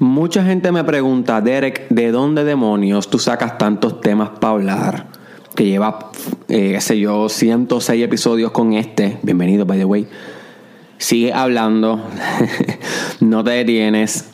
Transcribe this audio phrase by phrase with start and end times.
[0.00, 5.06] Mucha gente me pregunta, Derek, ¿de dónde demonios tú sacas tantos temas para hablar?
[5.54, 6.10] Que lleva,
[6.48, 9.18] eh, qué sé yo, 106 episodios con este.
[9.22, 10.08] Bienvenido, by the way.
[10.98, 12.02] Sigue hablando,
[13.20, 14.30] no te detienes,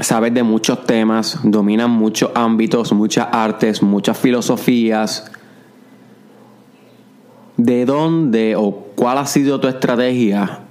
[0.00, 5.30] sabes de muchos temas, dominan muchos ámbitos, muchas artes, muchas filosofías.
[7.56, 10.62] ¿De dónde o cuál ha sido tu estrategia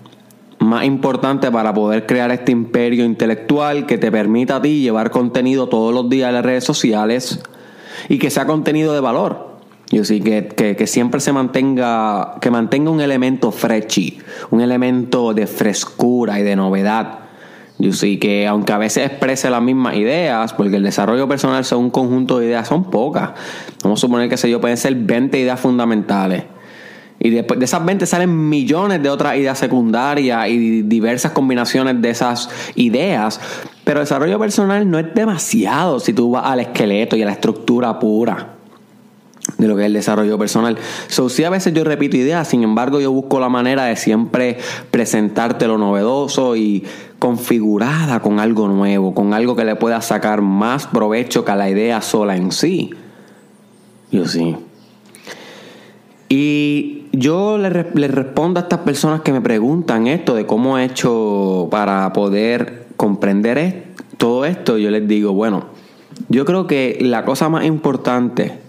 [0.59, 5.69] más importante para poder crear este imperio intelectual que te permita a ti llevar contenido
[5.69, 7.41] todos los días en las redes sociales
[8.09, 9.47] y que sea contenido de valor.
[9.89, 14.19] Yo sí, que, que, siempre se mantenga, que mantenga un elemento freshy,
[14.51, 17.19] un elemento de frescura y de novedad.
[17.79, 21.85] Yo sí, que aunque a veces exprese las mismas ideas, porque el desarrollo personal son
[21.85, 23.31] un conjunto de ideas, son pocas.
[23.81, 26.43] Vamos a suponer que se pueden ser 20 ideas fundamentales
[27.19, 32.09] y después de esas 20 salen millones de otras ideas secundarias y diversas combinaciones de
[32.09, 33.39] esas ideas.
[33.83, 37.31] Pero el desarrollo personal no es demasiado si tú vas al esqueleto y a la
[37.31, 38.53] estructura pura
[39.57, 40.77] de lo que es el desarrollo personal.
[41.07, 44.57] So, sí, a veces yo repito ideas, sin embargo, yo busco la manera de siempre
[44.91, 46.83] presentarte lo novedoso y
[47.17, 52.01] configurada con algo nuevo, con algo que le pueda sacar más provecho que la idea
[52.01, 52.91] sola en sí.
[54.11, 54.55] Yo sí.
[56.29, 61.67] Y yo le, respondo a estas personas que me preguntan esto de cómo he hecho
[61.71, 64.77] para poder comprender todo esto.
[64.77, 65.65] Yo les digo, bueno,
[66.27, 68.59] yo creo que la cosa más importante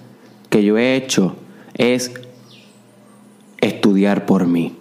[0.50, 1.36] que yo he hecho
[1.74, 2.12] es
[3.60, 4.76] estudiar por mí.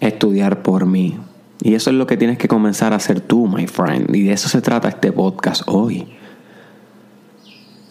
[0.00, 1.18] Estudiar por mí.
[1.60, 4.14] Y eso es lo que tienes que comenzar a hacer tú, my friend.
[4.14, 6.06] Y de eso se trata este podcast hoy.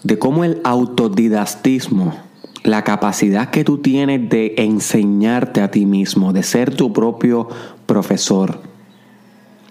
[0.04, 2.27] De cómo el autodidactismo
[2.64, 7.48] la capacidad que tú tienes de enseñarte a ti mismo, de ser tu propio
[7.86, 8.62] profesor,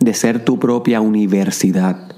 [0.00, 2.12] de ser tu propia universidad,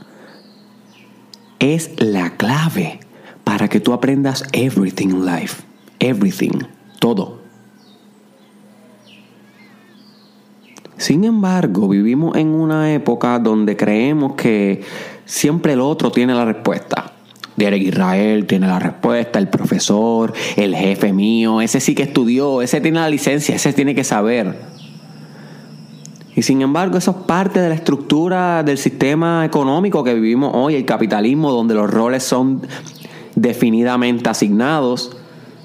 [1.58, 3.00] es la clave
[3.44, 5.62] para que tú aprendas everything in life.
[5.98, 6.60] Everything.
[7.00, 7.38] Todo.
[10.96, 14.82] Sin embargo, vivimos en una época donde creemos que
[15.24, 17.12] siempre el otro tiene la respuesta.
[17.58, 22.80] Derek Israel tiene la respuesta, el profesor, el jefe mío, ese sí que estudió, ese
[22.80, 24.54] tiene la licencia, ese tiene que saber.
[26.36, 30.76] Y sin embargo, eso es parte de la estructura del sistema económico que vivimos hoy,
[30.76, 32.62] el capitalismo, donde los roles son
[33.34, 35.16] definidamente asignados.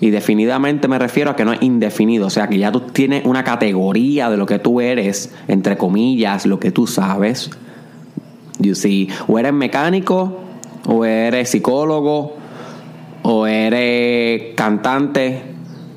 [0.01, 3.23] Y definidamente me refiero a que no es indefinido, o sea que ya tú tienes
[3.23, 7.51] una categoría de lo que tú eres, entre comillas, lo que tú sabes.
[8.57, 10.39] You see, o eres mecánico
[10.87, 12.35] o eres psicólogo,
[13.23, 15.41] o eres cantante,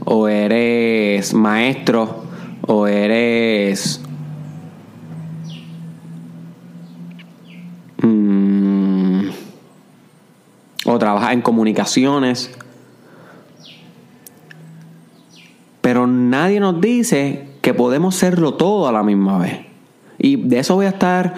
[0.05, 2.25] o eres maestro,
[2.67, 4.01] o eres...
[8.03, 9.29] Mm,
[10.85, 12.51] o trabajas en comunicaciones.
[15.81, 19.67] Pero nadie nos dice que podemos serlo todo a la misma vez.
[20.19, 21.35] Y de eso voy a estar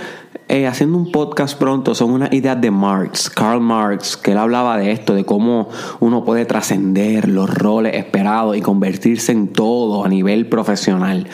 [0.48, 4.78] eh, haciendo un podcast pronto son unas ideas de Marx, Karl Marx, que él hablaba
[4.78, 5.68] de esto, de cómo
[6.00, 11.26] uno puede trascender los roles esperados y convertirse en todo a nivel profesional.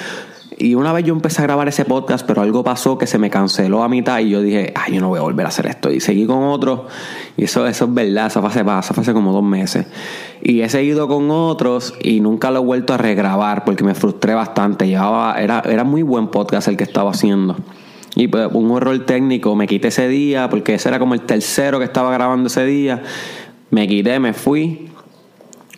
[0.56, 3.30] Y una vez yo empecé a grabar ese podcast, pero algo pasó que se me
[3.30, 5.92] canceló a mitad y yo dije, ay, yo no voy a volver a hacer esto.
[5.92, 6.86] Y seguí con otro,
[7.36, 9.86] y eso, eso es verdad, eso fue, hace, eso fue hace como dos meses.
[10.42, 14.34] Y he seguido con otros y nunca lo he vuelto a regrabar porque me frustré
[14.34, 14.88] bastante.
[14.88, 17.56] Llevaba, era, era muy buen podcast el que estaba haciendo.
[18.16, 21.78] Y pues un error técnico, me quité ese día, porque ese era como el tercero
[21.78, 23.02] que estaba grabando ese día.
[23.70, 24.90] Me quité, me fui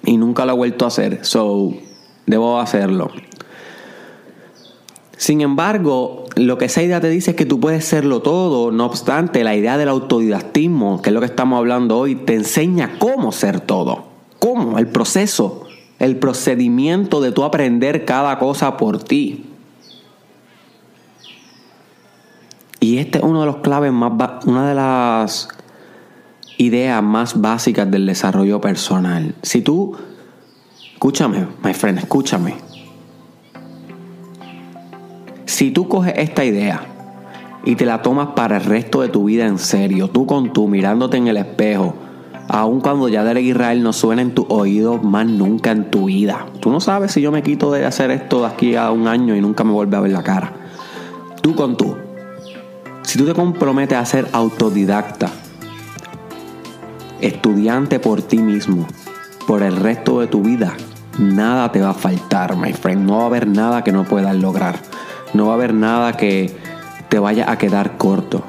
[0.04, 1.24] y nunca lo he vuelto a hacer.
[1.24, 1.72] So,
[2.26, 3.10] debo hacerlo.
[5.16, 8.70] Sin embargo, lo que esa idea te dice es que tú puedes serlo todo.
[8.70, 12.98] No obstante, la idea del autodidactismo, que es lo que estamos hablando hoy, te enseña
[12.98, 14.04] cómo ser todo.
[14.38, 14.78] ¿Cómo?
[14.78, 15.64] El proceso,
[15.98, 19.45] el procedimiento de tú aprender cada cosa por ti.
[22.80, 24.12] Y este es uno de los claves más,
[24.44, 25.48] una de las
[26.58, 29.34] ideas más básicas del desarrollo personal.
[29.42, 29.96] Si tú,
[30.92, 32.54] escúchame, my friend, escúchame.
[35.46, 36.82] Si tú coges esta idea
[37.64, 40.68] y te la tomas para el resto de tu vida en serio, tú con tú,
[40.68, 41.94] mirándote en el espejo,
[42.48, 46.46] aun cuando ya Derek Israel no suena en tu oído más nunca en tu vida.
[46.60, 49.34] Tú no sabes si yo me quito de hacer esto de aquí a un año
[49.34, 50.52] y nunca me vuelve a ver la cara.
[51.40, 52.05] Tú con tú
[53.06, 55.30] si tú te comprometes a ser autodidacta,
[57.20, 58.86] estudiante por ti mismo,
[59.46, 60.76] por el resto de tu vida,
[61.16, 63.06] nada te va a faltar, my friend.
[63.06, 64.80] No va a haber nada que no puedas lograr.
[65.34, 66.54] No va a haber nada que
[67.08, 68.42] te vaya a quedar corto.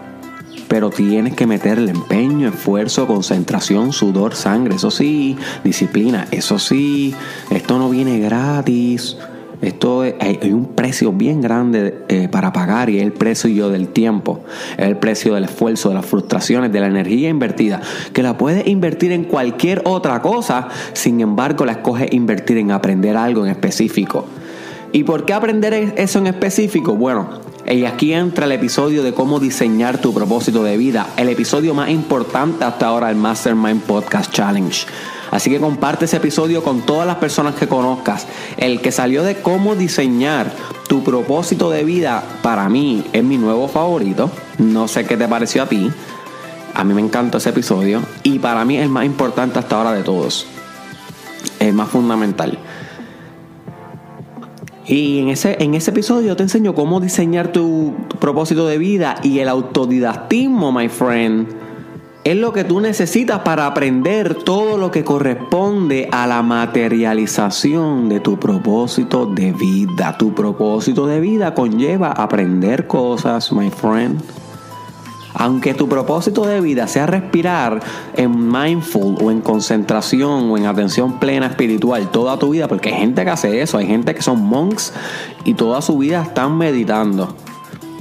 [0.68, 7.16] pero tienes que meterle empeño, esfuerzo, concentración, sudor, sangre, eso sí, disciplina, eso sí,
[7.52, 9.16] esto no viene gratis.
[9.62, 14.42] Esto hay, un precio bien grande eh, para pagar y es el precio del tiempo,
[14.78, 17.82] es el precio del esfuerzo, de las frustraciones, de la energía invertida,
[18.14, 23.18] que la puedes invertir en cualquier otra cosa, sin embargo la escoges invertir en aprender
[23.18, 24.26] algo en específico.
[24.92, 26.96] ¿Y por qué aprender eso en específico?
[26.96, 27.28] Bueno,
[27.66, 31.90] y aquí entra el episodio de cómo diseñar tu propósito de vida, el episodio más
[31.90, 34.86] importante hasta ahora del Mastermind Podcast Challenge.
[35.32, 38.28] Así que comparte ese episodio con todas las personas que conozcas.
[38.58, 40.52] El que salió de cómo diseñar
[40.88, 44.32] tu propósito de vida, para mí es mi nuevo favorito.
[44.58, 45.92] No sé qué te pareció a ti.
[46.74, 49.94] A mí me encantó ese episodio y para mí es el más importante hasta ahora
[49.94, 50.46] de todos.
[51.60, 52.60] El más fundamental.
[54.88, 59.40] Y en ese, en ese episodio te enseño cómo diseñar tu, propósito de vida y
[59.40, 61.48] el autodidactismo, my friend,
[62.32, 68.20] es lo que tú necesitas para aprender todo lo que corresponde a la materialización de
[68.20, 70.18] tu propósito de vida.
[70.18, 74.22] Tu propósito de vida conlleva aprender cosas, my friend.
[75.36, 77.80] Aunque tu propósito de vida sea respirar
[78.18, 83.00] en mindful o en concentración o en atención plena espiritual toda tu vida, porque hay
[83.00, 84.92] gente que hace eso, hay gente que son monks
[85.46, 87.34] y toda su vida están meditando.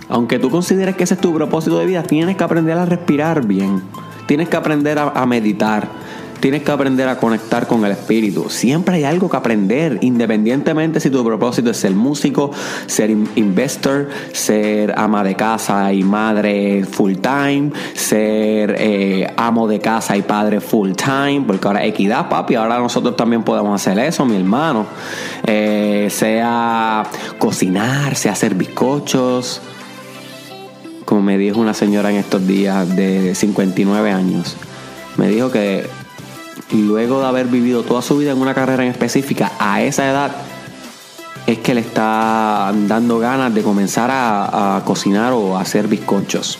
[0.08, 3.46] Aunque tú consideres que ese es tu propósito de vida, tienes que aprender a respirar
[3.46, 3.82] bien,
[4.26, 5.88] tienes que aprender a, meditar
[6.40, 8.50] Tienes que aprender a conectar con el espíritu.
[8.50, 12.50] Siempre hay algo que aprender, independientemente si tu propósito es ser músico,
[12.87, 20.14] ser investor, ser ama de casa y madre full time, ser eh, amo de casa
[20.14, 24.37] y padre full time, porque ahora equidad, papi, ahora nosotros también podemos hacer eso, mi
[24.37, 24.87] hermano.
[25.46, 27.02] Eh, sea
[27.38, 29.62] cocinar, sea hacer bizcochos.
[31.06, 34.56] Como me dijo una señora en estos días de 59 años,
[35.16, 35.88] me dijo que
[36.72, 40.32] luego de haber vivido toda su vida en una carrera en específica, a esa edad
[41.46, 46.58] es que le está dando ganas de comenzar a, cocinar o a hacer bizcochos.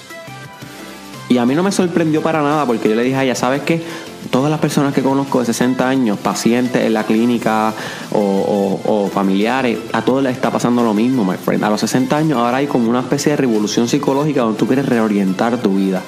[1.29, 3.63] Y a mí no me sorprendió para nada porque yo le dije a ella, ¿sabes
[3.63, 3.83] qué?
[4.31, 7.73] Todas las personas que conozco de 60 años, pacientes en la clínica
[8.13, 11.65] o, familiares, a todos les está pasando lo mismo, my friend.
[11.65, 14.87] A los 60 años ahora hay como una especie de revolución psicológica donde tú quieres
[14.87, 16.03] reorientar tu vida.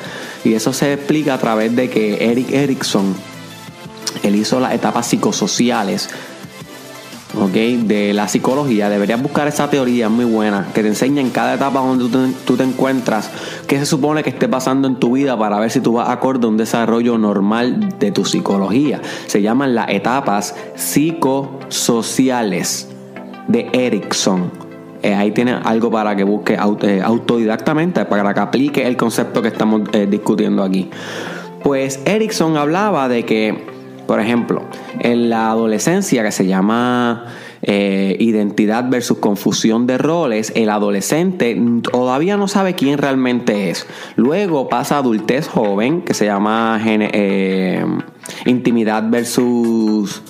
[0.44, 3.15] Y eso se explica a través de que Eric Erickson,
[4.23, 6.09] él hizo las etapas psicosociales
[7.38, 8.90] de la psicología.
[8.90, 12.08] Deberías buscar esa teoría muy buena que te enseña en cada etapa donde
[12.44, 13.31] tú te, encuentras
[13.69, 16.46] qué se supone que esté pasando en tu vida para ver si tú vas acorde
[16.46, 19.00] a un desarrollo normal de tu psicología.
[19.26, 22.88] Se llaman las etapas psicosociales
[23.46, 24.50] de Erickson.
[25.02, 29.49] Eh, ahí tienes algo para que busque eh, autodidactamente, para que aplique el concepto que
[29.49, 30.90] estamos eh, discutiendo aquí.
[31.62, 33.78] Pues Erickson hablaba de que
[34.09, 34.63] por ejemplo,
[35.01, 37.27] en la adolescencia que se llama
[37.61, 43.87] eh, identidad versus confusión de roles, el adolescente todavía no sabe quién realmente es.
[44.17, 47.85] Luego pasa adultez joven que se llama eh,
[48.47, 50.23] intimidad versus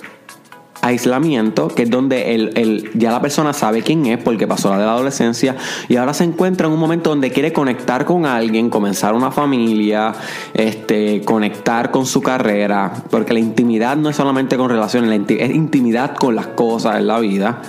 [0.81, 4.85] aislamiento, que es donde el, ya la persona sabe quién es porque pasó la de
[4.85, 5.55] la adolescencia
[5.87, 10.13] y ahora se encuentra en un momento donde quiere conectar con alguien, comenzar una familia,
[10.53, 16.15] este, conectar con su carrera, porque la intimidad no es solamente con relaciones, es intimidad
[16.15, 17.61] con las cosas en la vida.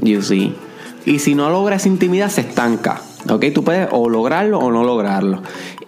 [0.00, 0.54] You see.
[1.06, 3.00] Y si no logras intimidad, se estanca.
[3.30, 3.46] ¿Ok?
[3.54, 5.42] Tú puedes o lograrlo o no lograrlo.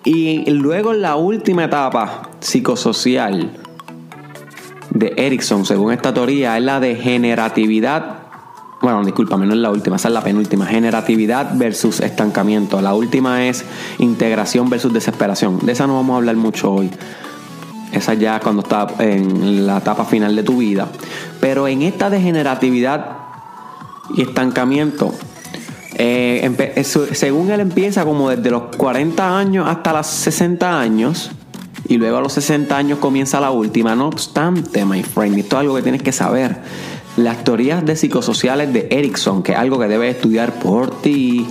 [0.04, 3.50] Y luego en la última etapa psicosocial,
[4.90, 8.20] de Erickson, según esta teoría, es la de generatividad.
[8.80, 10.66] Bueno, discúlpame, no es la última, esa es la penúltima.
[10.66, 12.80] Generatividad versus estancamiento.
[12.80, 13.64] La última es
[13.98, 15.58] integración versus desesperación.
[15.64, 16.90] De esa no vamos a hablar mucho hoy.
[17.92, 20.88] Esa ya cuando está en la etapa final de tu vida.
[21.40, 23.16] Pero en esta de generatividad
[24.14, 25.14] y estancamiento,
[25.98, 31.30] eh, según él empieza como desde los 40 años hasta los 60 años,
[31.88, 33.94] y luego a los 60 años comienza la última.
[33.94, 36.56] No obstante, my friend, esto es algo que tienes que saber.
[37.16, 41.46] Las teorías de psicosociales de Erickson, que es algo que debes estudiar por ti,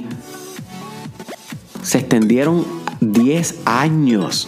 [1.82, 2.66] se extendieron
[3.02, 4.48] 10 años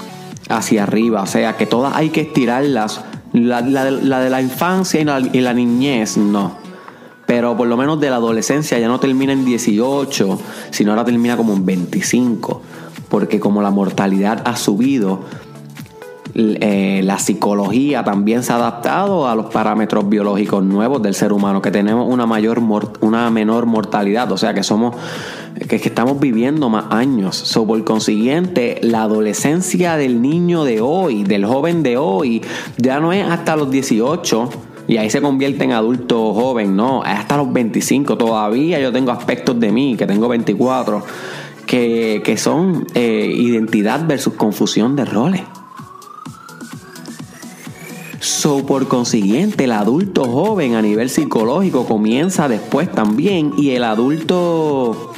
[0.50, 1.22] hacia arriba.
[1.22, 3.01] O sea que todas hay que estirarlas.
[3.34, 6.58] La, de la infancia y la, y la niñez, no.
[7.25, 10.39] Pero por lo menos de la adolescencia ya no termina en 18,
[10.72, 12.62] sino ahora termina como en 25.
[13.10, 15.22] Porque como la mortalidad ha subido,
[16.39, 21.63] eh, la psicología también se ha adaptado a los parámetros biológicos nuevos del ser humano,
[21.63, 22.62] que tenemos una mayor
[23.01, 24.96] una menor mortalidad, o sea que somos
[25.67, 27.36] que, estamos viviendo más años.
[27.36, 32.44] So, por consiguiente, la adolescencia del niño de hoy, del joven de hoy,
[32.77, 34.50] ya no es hasta los 18
[34.88, 38.15] y ahí se convierte en adulto joven, no, hasta los 25.
[38.15, 41.03] Todavía yo tengo aspectos de mí, que tengo 24,
[41.65, 45.41] que, que son eh, identidad versus confusión de roles.
[48.27, 55.13] So, por consiguiente, el adulto joven a nivel psicológico comienza después también y el adulto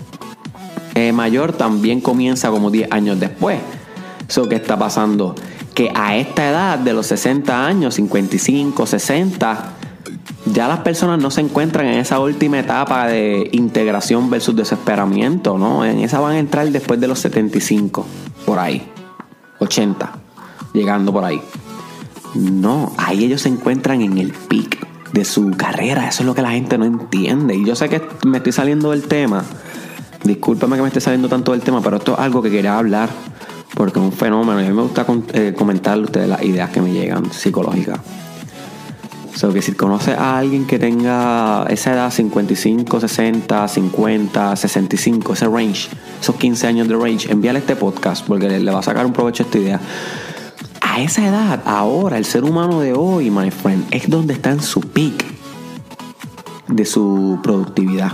[0.93, 3.61] eh, mayor también comienza como 10 años después.
[4.27, 5.33] So, ¿Qué está pasando?
[5.73, 9.73] Que a esta edad de los 60 años, 55, 60,
[10.45, 15.83] ya las personas no se encuentran en esa última etapa de integración versus desesperamiento, ¿no?
[15.83, 18.05] En esa van a entrar después de los 75,
[18.45, 18.87] por ahí,
[19.59, 20.13] 80,
[20.73, 21.41] llegando por ahí.
[22.35, 26.07] No, ahí ellos se encuentran en el pic de su carrera.
[26.07, 27.55] Eso es lo que la gente no entiende.
[27.55, 29.43] Y yo sé que me estoy saliendo del tema.
[30.23, 33.09] Discúlpame que me esté saliendo tanto del tema, pero esto es algo que quería hablar
[33.73, 34.61] porque es un fenómeno.
[34.61, 37.99] Y a mí me gusta eh, comentarle a ustedes las ideas que me llegan psicológicas.
[39.35, 45.47] So, que si conoce a alguien que tenga esa edad 55, 60, 50, 65, ese
[45.47, 49.05] range, esos 15 años de range, envíale este podcast porque le, le va a sacar
[49.05, 49.79] un provecho a esta idea
[50.89, 54.61] a esa edad, ahora, el ser humano de hoy, my friend, es donde está en
[54.61, 55.23] su peak
[56.67, 58.13] de su productividad.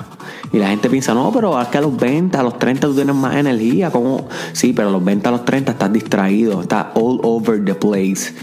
[0.51, 2.93] Y la gente piensa, no, pero es que a los 20, a los 30 tú
[2.93, 3.91] tienes más energía.
[3.91, 7.75] como Sí, pero a los 20, a los 30 estás distraído, estás all over the
[7.75, 8.33] place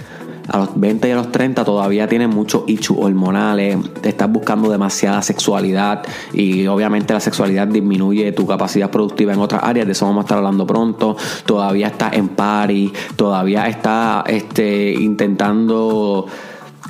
[0.49, 4.71] a los 20 y a los 30 todavía tienes muchos issues hormonales, te estás buscando
[4.71, 10.07] demasiada sexualidad y obviamente la sexualidad disminuye tu capacidad productiva en otras áreas, de eso
[10.07, 16.27] vamos a estar hablando pronto, todavía estás en party, todavía estás este, intentando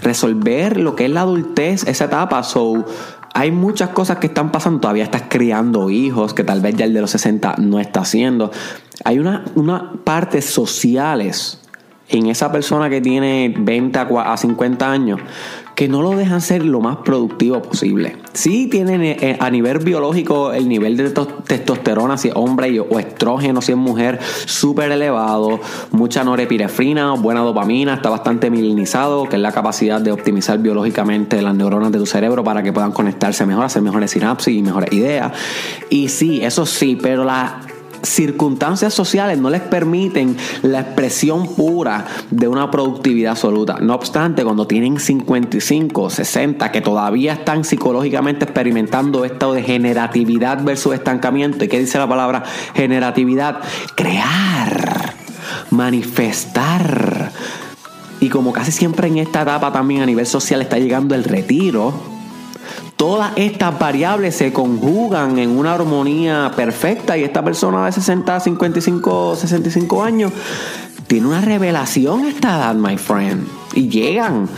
[0.03, 2.85] resolver lo que es la adultez, esa etapa, so
[3.35, 4.81] hay muchas cosas que están pasando.
[4.81, 8.51] Todavía estás criando hijos que tal vez ya el de los 60 no está haciendo.
[9.05, 11.62] Hay una, una partes sociales
[12.09, 15.21] en esa persona que tiene 20 a 50 años
[15.75, 18.17] que no lo dejan ser lo más productivo posible.
[18.35, 22.99] Sí tienen eh, eh, a nivel biológico el nivel de testosterona si es hombre o
[22.99, 29.43] estrógeno si es mujer súper elevado, mucha norepinefrina, buena dopamina, está bastante milinizado, que es
[29.43, 33.65] la capacidad de optimizar biológicamente las neuronas de tu cerebro para que puedan conectarse mejor,
[33.65, 35.33] hacer mejores sinapsis y mejores ideas.
[35.91, 37.61] Y sí, eso sí, pero la
[38.03, 43.79] circunstancias sociales no les permiten la expresión pura de una productividad absoluta.
[43.81, 50.95] No obstante, cuando tienen 55, 60, que todavía están psicológicamente experimentando esto de generatividad versus
[50.95, 52.43] estancamiento, ¿y qué dice la palabra
[52.75, 53.61] generatividad?
[53.95, 55.15] Crear,
[55.71, 57.33] manifestar.
[58.21, 61.93] Y como casi siempre en esta etapa también a nivel social está llegando el retiro,
[62.97, 69.37] todas estas variables se conjugan en una armonía perfecta y esta persona de 60, 55,
[69.37, 70.33] 65 años
[71.07, 73.47] tiene una revelación esta edad, my friend.
[73.75, 74.49] Y llegan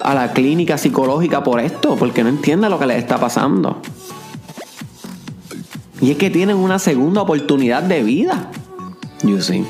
[0.00, 3.80] a la clínica psicológica por esto, porque no entienden lo que les está pasando.
[6.00, 8.50] Y es que tienen una segunda oportunidad de vida.
[9.22, 9.64] You see.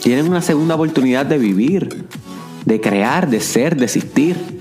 [0.00, 2.06] Tienen una segunda oportunidad de vivir,
[2.64, 4.53] de crear, de ser, de existir.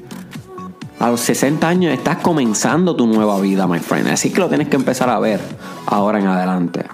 [1.03, 4.07] A los 60 años estás comenzando tu nueva vida, my friend.
[4.07, 5.41] Así que lo tienes que empezar a ver
[5.85, 6.85] ahora en adelante.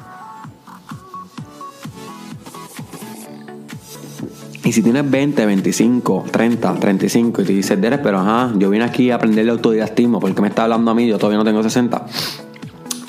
[4.63, 8.83] Y si tienes 20, 25, 30, 35 y te dices, Derek, pero ajá, yo vine
[8.83, 11.05] aquí a aprender el autodidactismo, porque me está hablando a mí?
[11.05, 12.07] Yo todavía no tengo 60.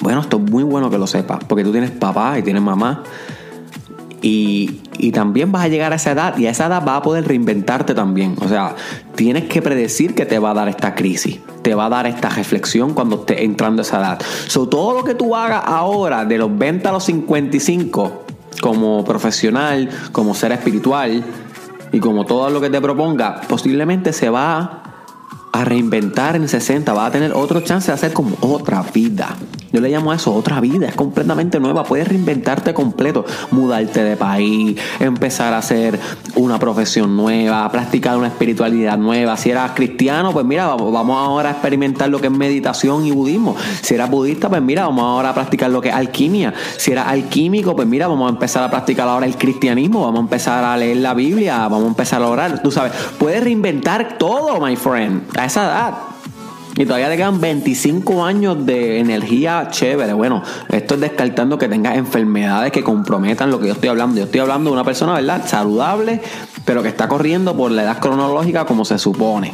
[0.02, 3.04] Bueno, esto es muy bueno que lo sepas, porque tú tienes papá y tienes mamá
[4.22, 4.80] y,
[5.12, 7.94] también vas a llegar a esa edad y a esa edad vas a poder reinventarte
[7.94, 8.36] también.
[8.40, 8.76] O sea,
[9.16, 12.28] tienes que predecir que te va a dar esta crisis, te va a dar esta
[12.28, 14.22] reflexión cuando estés entrando a esa edad.
[14.46, 18.24] So, todo lo que tú hagas ahora, de los 20 a los 55,
[18.60, 21.24] como profesional, como ser espiritual
[21.92, 24.82] y como todo lo que te proponga, posiblemente se va
[25.52, 29.36] a reinventar en 60, va a tener otro chance de hacer como otra vida.
[29.72, 31.84] Yo le llamo a eso otra vida, es completamente nueva.
[31.84, 35.98] Puedes reinventarte completo, mudarte de país, empezar a hacer
[36.34, 39.36] una profesión nueva, practicar una espiritualidad nueva.
[39.36, 43.56] Si eras cristiano, pues mira, vamos ahora a experimentar lo que es meditación y budismo.
[43.82, 46.52] Si eras budista, pues mira, vamos ahora a practicar lo que es alquimia.
[46.76, 50.22] Si eras alquímico, pues mira, vamos a empezar a practicar ahora el cristianismo, vamos a
[50.22, 52.62] empezar a leer la Biblia, vamos a empezar a orar.
[52.62, 55.94] Tú sabes, puedes reinventar todo, my friend, a esa edad.
[56.80, 60.14] Y todavía te quedan 25 años de energía chévere.
[60.14, 64.16] Bueno, esto es descartando que tengas enfermedades que comprometan lo que yo estoy hablando.
[64.16, 65.46] Yo estoy hablando de una persona, ¿verdad?
[65.46, 66.22] Saludable,
[66.64, 69.52] pero que está corriendo por la edad cronológica como se supone.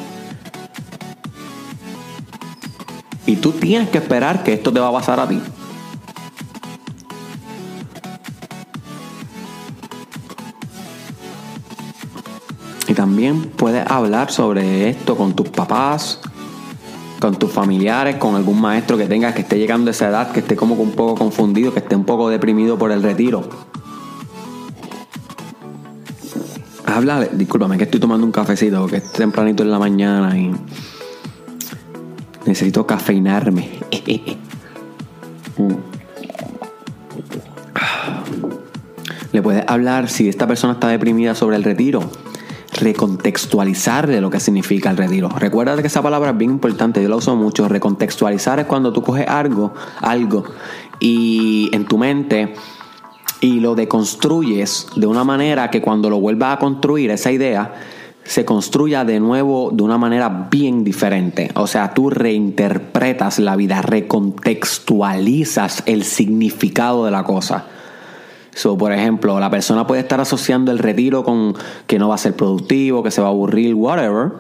[3.27, 5.43] Y tú tienes que esperar que esto te va a pasar a ti.
[12.87, 16.21] Y también puedes hablar sobre esto con tus papás,
[17.27, 20.39] con tus familiares, con algún maestro que tengas que esté llegando a esa edad, que
[20.39, 23.43] esté como un poco confundido, que esté un poco deprimido por el retiro.
[26.85, 30.53] Habla, discúlpame que estoy tomando un cafecito porque es tempranito en la mañana y
[32.47, 33.71] necesito cafeinarme.
[39.33, 42.09] Le puedes hablar si esta persona está deprimida sobre el retiro
[42.77, 45.29] recontextualizar de lo que significa el retiro.
[45.29, 47.69] Recuerda que esa palabra es bien importante, yo la uso mucho.
[47.69, 50.45] Recontextualizar es cuando tú coges algo, algo
[51.01, 52.55] y en tu mente
[53.41, 57.75] y lo deconstruyes de una manera que cuando lo vuelvas a construir esa idea
[58.25, 61.51] se construya de nuevo de una manera bien diferente.
[61.55, 67.67] O sea, tú reinterpretas la vida, recontextualizas el significado de la cosa.
[68.57, 71.55] So, por ejemplo, la persona puede estar asociando el retiro con
[71.87, 74.33] que no va a ser productivo, que se va a aburrir, whatever.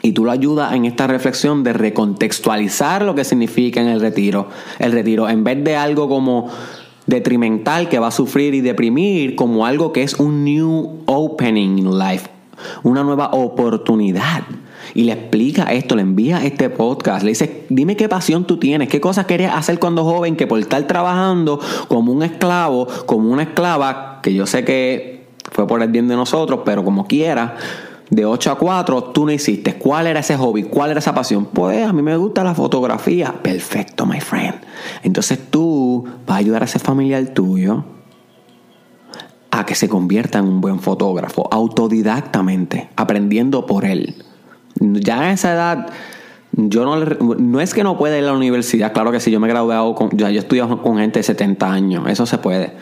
[0.00, 4.48] Y tú lo ayudas en esta reflexión de recontextualizar lo que significa en el retiro.
[4.78, 6.48] El retiro, en vez de algo como
[7.06, 11.98] detrimental que va a sufrir y deprimir, como algo que es un new opening in
[11.98, 12.30] life,
[12.84, 14.44] una nueva oportunidad
[14.94, 18.88] y le explica esto, le envía este podcast, le dice, dime qué pasión tú tienes,
[18.88, 23.42] qué cosas querías hacer cuando joven que por estar trabajando como un esclavo, como una
[23.42, 27.56] esclava, que yo sé que fue por el bien de nosotros, pero como quiera,
[28.08, 29.74] de 8 a 4 tú no hiciste.
[29.74, 30.62] ¿Cuál era ese hobby?
[30.62, 31.46] ¿Cuál era esa pasión?
[31.46, 33.34] Pues a mí me gusta la fotografía.
[33.42, 34.56] Perfecto, my friend.
[35.02, 37.84] Entonces tú vas a ayudar a ese familiar tuyo
[39.50, 44.24] a que se convierta en un buen fotógrafo, autodidactamente, aprendiendo por él
[44.80, 45.86] ya a esa edad,
[46.52, 49.40] yo no, no es que no pueda ir a la universidad, claro que sí, yo
[49.40, 52.72] me he graduado, con, yo he estudiado con gente de 70 años, eso se puede.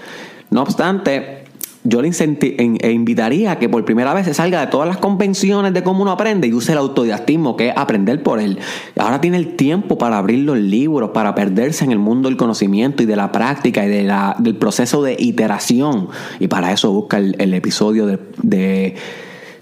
[0.51, 1.43] No obstante,
[1.85, 5.75] yo le e invitaría a que por primera vez se salga de todas las convenciones
[5.75, 8.59] de cómo uno aprende y use el autodidactismo, que es aprender por él.
[8.97, 13.03] Ahora tiene el tiempo para abrir los libros, para perderse en el mundo del conocimiento
[13.03, 16.09] y de la práctica y de la, del proceso de iteración.
[16.39, 18.95] Y para eso busca el, episodio de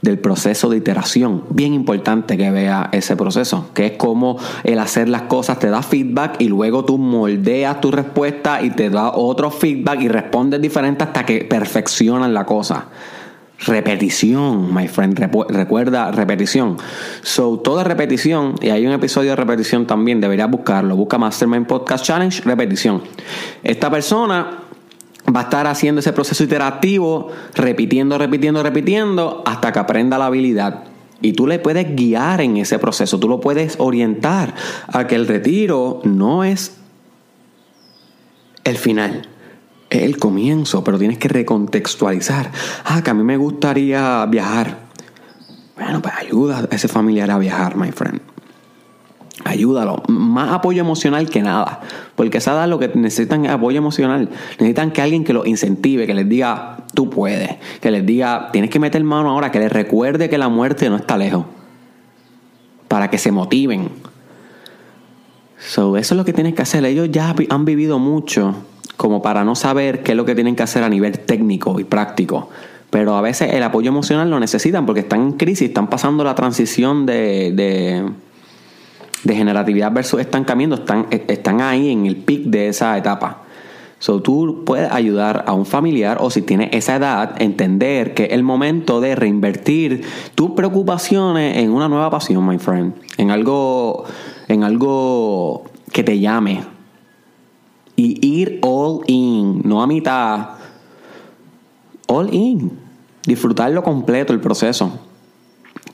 [0.02, 1.44] del proceso de iteración.
[1.50, 5.82] Bien importante que vea ese proceso, que es como el hacer las cosas te da
[5.82, 11.04] feedback y luego tú moldeas tu respuesta y te da otro feedback y respondes diferente
[11.04, 12.86] hasta que perfeccionan la cosa.
[13.66, 15.18] Repetición, my friend,
[15.50, 16.78] recuerda repetición.
[17.20, 20.96] So, toda repetición, y hay un episodio de repetición también, deberías buscarlo.
[20.96, 23.02] Busca Mastermind Podcast Challenge, repetición.
[23.62, 24.59] Esta persona
[25.34, 30.84] va a estar haciendo ese proceso iterativo, repitiendo, repitiendo, repitiendo, hasta que aprenda la habilidad.
[31.22, 34.54] Y tú le puedes guiar en ese proceso, tú lo puedes orientar
[34.88, 36.76] a que el retiro no es
[38.64, 39.28] el final,
[39.90, 42.50] es el comienzo, pero tienes que recontextualizar.
[42.84, 44.78] Ah, que a mí me gustaría viajar.
[45.76, 48.20] Bueno, pues ayuda a ese familiar a viajar, my friend.
[49.44, 50.02] Ayúdalo.
[50.08, 51.80] Más apoyo emocional que nada.
[52.14, 54.28] Porque esa edad lo que necesitan es apoyo emocional.
[54.52, 57.56] Necesitan que alguien que los incentive, que les diga, tú puedes.
[57.80, 60.96] Que les diga, tienes que meter mano ahora, que les recuerde que la muerte no
[60.96, 61.46] está lejos.
[62.88, 63.88] Para que se motiven.
[65.58, 66.84] So, eso es lo que tienes que hacer.
[66.84, 68.54] Ellos ya han vivido mucho
[68.96, 71.84] como para no saber qué es lo que tienen que hacer a nivel técnico y
[71.84, 72.50] práctico.
[72.90, 76.34] Pero a veces el apoyo emocional lo necesitan porque están en crisis, están pasando la
[76.34, 78.04] transición de
[79.28, 83.42] generatividad versus estancamiento están, están ahí en el pic de esa etapa.
[83.98, 88.32] So, tú puedes ayudar a un familiar o si tienes esa edad, entender que es
[88.32, 90.04] el momento de reinvertir
[90.34, 92.94] tus preocupaciones en una nueva pasión, my friend.
[93.18, 94.04] En algo,
[94.48, 96.64] en algo que te llame.
[97.94, 100.48] Y ir all in, no a mitad.
[102.06, 102.78] All in.
[103.26, 105.09] Disfrutarlo completo el proceso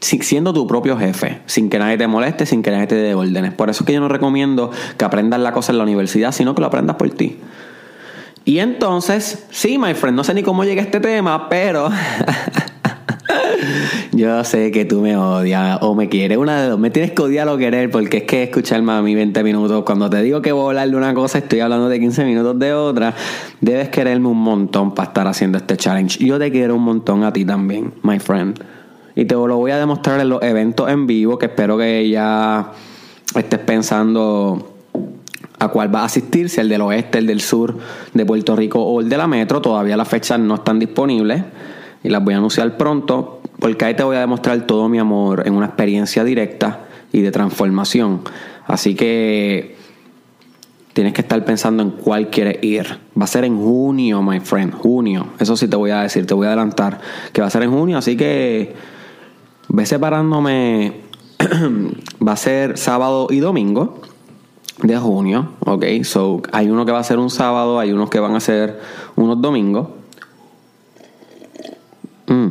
[0.00, 3.52] siendo tu propio jefe, sin que nadie te moleste, sin que nadie te dé órdenes.
[3.54, 6.54] Por eso es que yo no recomiendo que aprendas la cosa en la universidad, sino
[6.54, 7.38] que lo aprendas por ti.
[8.44, 11.90] Y entonces, sí, my friend, no sé ni cómo llegué a este tema, pero
[14.12, 16.38] yo sé que tú me odias o me quieres.
[16.38, 19.16] Una de dos, me tienes que odiar o querer, porque es que escucharme a mí
[19.16, 19.82] 20 minutos.
[19.84, 22.56] Cuando te digo que voy a hablar de una cosa, estoy hablando de 15 minutos
[22.56, 23.14] de otra.
[23.60, 26.24] Debes quererme un montón para estar haciendo este challenge.
[26.24, 28.62] Yo te quiero un montón a ti también, my friend.
[29.16, 32.70] Y te lo voy a demostrar en los eventos en vivo, que espero que ya
[33.34, 34.74] estés pensando
[35.58, 37.78] a cuál va a asistir, si el del oeste, el del sur
[38.12, 39.62] de Puerto Rico o el de la metro.
[39.62, 41.42] Todavía las fechas no están disponibles.
[42.04, 45.44] y las voy a anunciar pronto porque ahí te voy a demostrar todo mi amor
[45.46, 48.20] en una experiencia directa y de transformación.
[48.66, 49.76] Así que
[50.92, 52.98] tienes que estar pensando en cuál quieres ir.
[53.18, 55.28] Va a ser en junio, my friend, junio.
[55.38, 57.00] Eso sí te voy a decir, te voy a adelantar
[57.32, 58.74] que va a ser en junio, así que
[59.76, 61.04] ve separándome.
[62.26, 64.00] va a ser sábado y domingo
[64.82, 65.84] de junio, ok.
[66.02, 68.80] So hay uno que va a ser un sábado, hay unos que van a ser
[69.16, 69.88] unos domingos.
[72.26, 72.48] Mm.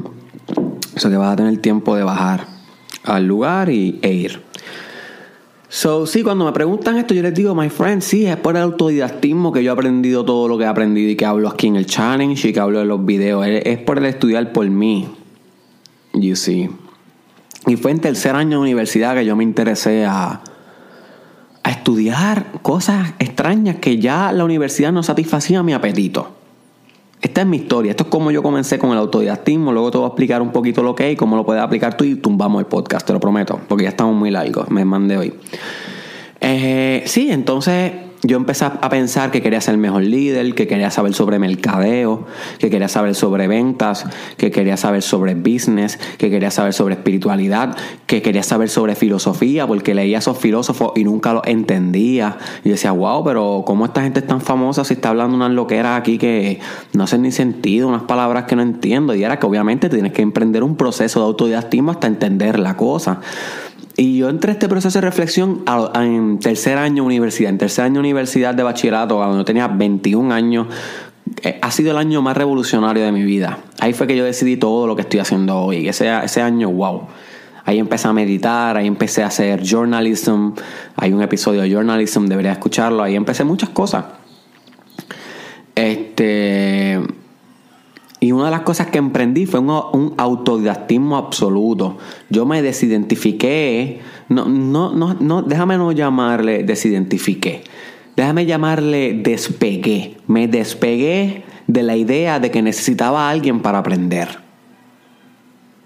[0.95, 2.45] Eso que vas a tener tiempo de bajar
[3.03, 4.41] al lugar y, e ir.
[5.67, 8.61] So, sí, cuando me preguntan esto, yo les digo, my friend, sí, es por el
[8.61, 11.75] autodidactismo que yo he aprendido todo lo que he aprendido y que hablo aquí en
[11.75, 13.45] el challenge y que hablo en los videos.
[13.47, 15.09] Es por el estudiar por mí.
[16.13, 16.69] You see.
[17.67, 20.41] Y fue en tercer año de universidad que yo me interesé a,
[21.63, 26.29] a estudiar cosas extrañas que ya la universidad no satisfacía mi apetito.
[27.21, 27.89] Esta es mi historia.
[27.91, 29.71] Esto es como yo comencé con el autodidactismo.
[29.71, 31.97] Luego te voy a explicar un poquito lo que es y cómo lo puedes aplicar
[31.97, 33.59] tú y tumbamos el podcast, te lo prometo.
[33.67, 34.69] Porque ya estamos muy largos.
[34.69, 35.33] Me mandé hoy.
[36.39, 41.13] Eh, sí, entonces yo empecé a pensar que quería ser mejor líder, que quería saber
[41.13, 42.25] sobre mercadeo,
[42.59, 44.05] que quería saber sobre ventas,
[44.37, 49.67] que quería saber sobre business, que quería saber sobre espiritualidad, que quería saber sobre filosofía,
[49.67, 52.37] porque leía a esos filósofos y nunca los entendía.
[52.63, 55.99] Y decía, wow, pero ¿cómo esta gente es tan famosa si está hablando unas loqueras
[55.99, 56.59] aquí que
[56.93, 59.13] no hacen ni sentido, unas palabras que no entiendo?
[59.13, 63.21] Y era que obviamente tienes que emprender un proceso de autodidactismo hasta entender la cosa.
[63.97, 67.99] Y yo entré a este proceso de reflexión en tercer año universidad, en tercer año
[68.01, 70.67] universidad de bachillerato, cuando tenía 21 años.
[71.41, 73.59] Eh, ha sido el año más revolucionario de mi vida.
[73.79, 75.87] Ahí fue que yo decidí todo lo que estoy haciendo hoy.
[75.87, 77.07] Ese, ese año, wow.
[77.63, 80.51] Ahí empecé a meditar, ahí empecé a hacer journalism.
[80.97, 83.01] Hay un episodio de journalism, debería escucharlo.
[83.01, 84.05] Ahí empecé muchas cosas.
[85.73, 87.01] Este
[88.25, 91.99] y una de las cosas que emprendí fue un, autodidactismo absoluto.
[92.31, 97.61] Yo me desidentifiqué, no, no, no, no, déjame no llamarle desidentifiqué,
[98.15, 100.17] déjame llamarle despegué.
[100.25, 104.39] Me despegué de la idea de que necesitaba a alguien para aprender.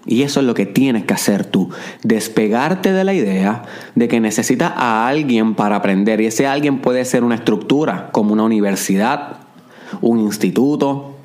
[0.06, 1.68] Y eso es lo que tienes que hacer tú.
[2.02, 6.22] Despegarte de la idea de que necesitas a alguien para aprender.
[6.22, 9.40] Y ese alguien puede ser una estructura, como una universidad,
[10.00, 11.19] un instituto,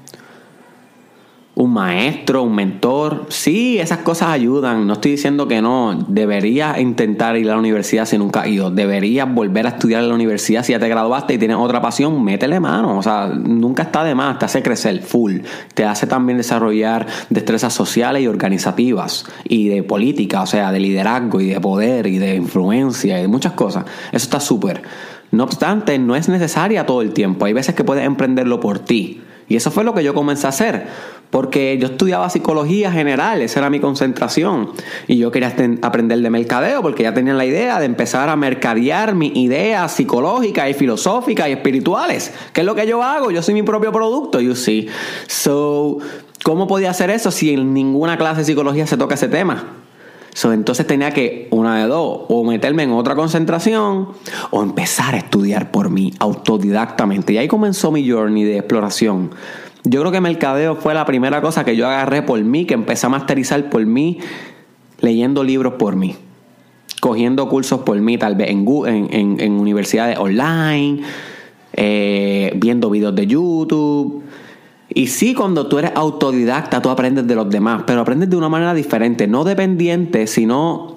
[1.55, 3.25] un maestro, un mentor.
[3.29, 4.85] Sí, esas cosas ayudan.
[4.85, 6.05] No estoy diciendo que no.
[6.07, 8.69] Deberías intentar ir a la universidad si nunca has ido.
[8.69, 12.21] Deberías volver a estudiar en la universidad si ya te graduaste y tienes otra pasión.
[12.23, 12.97] Métele mano.
[12.97, 14.37] O sea, nunca está de más.
[14.37, 15.39] Te hace crecer full.
[15.73, 19.25] Te hace también desarrollar destrezas sociales y organizativas.
[19.45, 23.27] Y de política, o sea, de liderazgo y de poder y de influencia y de
[23.29, 23.85] muchas cosas.
[24.11, 24.81] Eso está súper.
[25.31, 27.45] No obstante, no es necesaria todo el tiempo.
[27.45, 29.21] Hay veces que puedes emprenderlo por ti.
[29.47, 30.87] Y eso fue lo que yo comencé a hacer
[31.35, 34.69] porque yo estudiaba psicología general, esa era mi concentración.
[35.05, 39.15] Y yo quería aprender de mercadeo porque ya tenía la idea de empezar a mercadear
[39.15, 42.33] mis ideas psicológicas y filosóficas y espirituales.
[42.53, 43.31] ¿Qué es lo que yo hago?
[43.31, 44.87] Yo soy mi propio producto, you see.
[45.27, 45.97] So,
[46.41, 49.73] ¿cómo podía hacer eso si en ninguna clase de psicología se toca ese tema?
[50.33, 54.07] So, entonces tenía que, una de dos, o meterme en otra concentración
[54.51, 57.33] o empezar a estudiar por mí, autodidactamente.
[57.33, 59.31] Y ahí comenzó mi journey de exploración
[59.85, 63.05] yo creo que mercadeo fue la primera cosa que yo agarré por mí, que empecé
[63.05, 64.17] a masterizar por mí,
[64.99, 66.15] leyendo libros por mí,
[66.99, 68.65] cogiendo cursos por mí, tal vez en,
[69.39, 71.01] en, universidades online,
[71.73, 74.23] eh, viendo videos de YouTube.
[74.89, 78.49] Y sí, cuando tú eres autodidacta, tú aprendes de los demás, pero aprendes de una
[78.49, 80.94] manera diferente, no dependiente, sino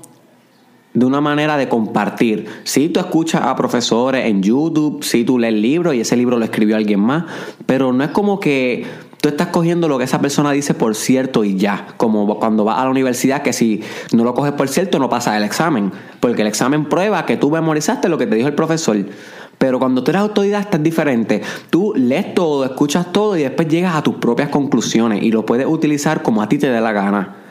[0.94, 2.46] de una manera de compartir.
[2.64, 6.44] Si tú escuchas a profesores en YouTube, si tú lees libros y ese libro lo
[6.44, 7.24] escribió alguien más,
[7.66, 8.86] pero no es como que
[9.20, 12.78] tú estás cogiendo lo que esa persona dice por cierto y ya, como cuando vas
[12.78, 16.42] a la universidad que si no lo coges por cierto no pasas el examen, porque
[16.42, 18.96] el examen prueba que tú memorizaste lo que te dijo el profesor.
[19.58, 21.42] Pero cuando tú eres autodidacta es diferente.
[21.68, 25.66] Tú lees todo, escuchas todo y después llegas a tus propias conclusiones y lo puedes
[25.66, 27.47] utilizar como a ti te dé la gana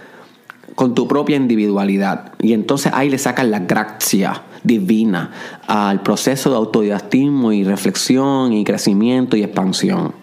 [0.77, 2.33] con tu propia individualidad.
[2.39, 5.31] Y entonces ahí le sacas la gracia divina
[5.65, 10.13] al proceso de autodidactismo y reflexión y crecimiento y expansión.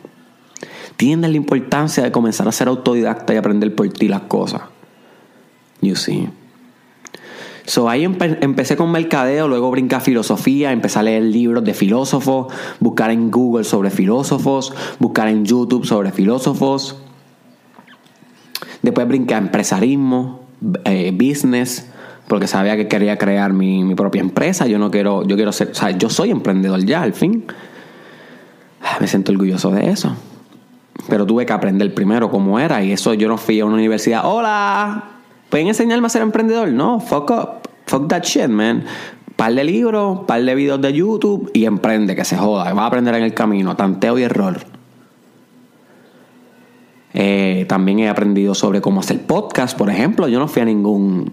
[0.96, 4.62] Tienes la importancia de comenzar a ser autodidacta y aprender por ti las cosas.
[5.80, 6.28] You see.
[7.66, 12.54] So ahí empecé con mercadeo, luego brinqué a filosofía, empecé a leer libros de filósofos,
[12.78, 16.98] buscar en Google sobre filósofos, buscar en YouTube sobre filósofos.
[18.82, 20.43] Después brinqué a empresarismo,
[20.84, 21.86] eh, business,
[22.28, 24.66] porque sabía que quería crear mi, propia empresa.
[24.66, 27.44] Yo no quiero, yo quiero ser, o sea, yo soy emprendedor ya, al fin.
[28.82, 30.14] Ah, me siento orgulloso de eso.
[31.08, 34.22] pero tuve que aprender primero cómo era y eso yo no fui a una universidad,
[34.24, 35.04] hola,
[35.50, 36.68] ¿pueden enseñarme a ser emprendedor?
[36.68, 37.48] No, fuck up,
[37.86, 38.84] fuck that shit, man.
[39.36, 42.86] Par de libros, par de videos de YouTube y emprende, que se joda, va a
[42.86, 44.73] aprender en el camino, tanteo y error.
[47.14, 50.28] Eh, también he aprendido sobre cómo hacer podcast, por ejemplo.
[50.28, 51.32] Yo no fui a ningún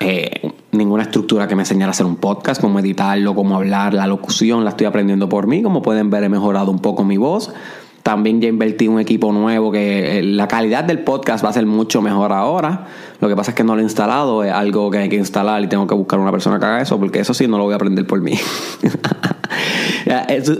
[0.00, 4.06] eh, ninguna estructura que me enseñara a hacer un podcast, cómo editarlo, cómo hablar, la
[4.06, 5.62] locución la estoy aprendiendo por mí.
[5.62, 7.52] Como pueden ver, he mejorado un poco mi voz.
[8.04, 11.64] También ya invertí un equipo nuevo que eh, la calidad del podcast va a ser
[11.64, 12.86] mucho mejor ahora.
[13.18, 15.64] Lo que pasa es que no lo he instalado, es algo que hay que instalar
[15.64, 17.72] y tengo que buscar una persona que haga eso, porque eso sí no lo voy
[17.72, 18.34] a aprender por mí.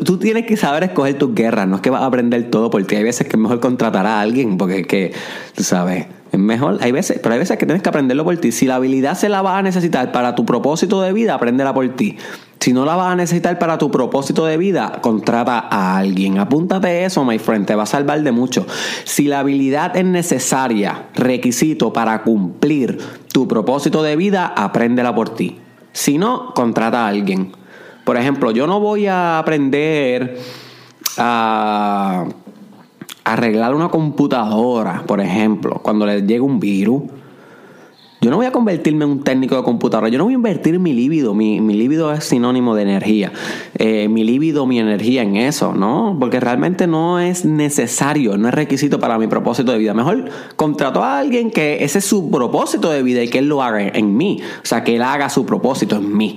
[0.07, 2.97] Tú tienes que saber escoger tus guerras, no es que vas a aprender todo, porque
[2.97, 5.13] hay veces que es mejor contratar a alguien, porque es que,
[5.55, 8.53] tú sabes, es mejor, hay veces, pero hay veces que tienes que aprenderlo por ti.
[8.53, 11.88] Si la habilidad se la vas a necesitar para tu propósito de vida, apréndela por
[11.97, 12.16] ti.
[12.61, 16.38] Si no la vas a necesitar para tu propósito de vida, contrata a alguien.
[16.38, 18.66] Apúntate eso, my friend, te va a salvar de mucho.
[19.05, 22.99] Si la habilidad es necesaria, requisito para cumplir
[23.33, 25.59] tu propósito de vida, apréndela por ti.
[25.92, 27.53] Si no, contrata a alguien.
[28.05, 30.38] Por ejemplo, yo no voy a aprender
[31.18, 32.25] a
[33.25, 37.03] arreglar una computadora, por ejemplo, cuando le llega un virus.
[38.21, 40.09] Yo no voy a convertirme en un técnico de computadora.
[40.09, 41.35] Yo no voy a invertir mi líbido.
[41.35, 43.33] Mi, mi líbido es sinónimo de energía.
[43.75, 46.17] Eh, mi líbido, mi energía en eso, ¿no?
[46.19, 49.93] Porque realmente no es necesario, no es requisito para mi propósito de vida.
[49.93, 53.63] Mejor contrato a alguien que ese es su propósito de vida y que él lo
[53.63, 54.41] haga en mí.
[54.63, 56.37] O sea, que él haga su propósito en mí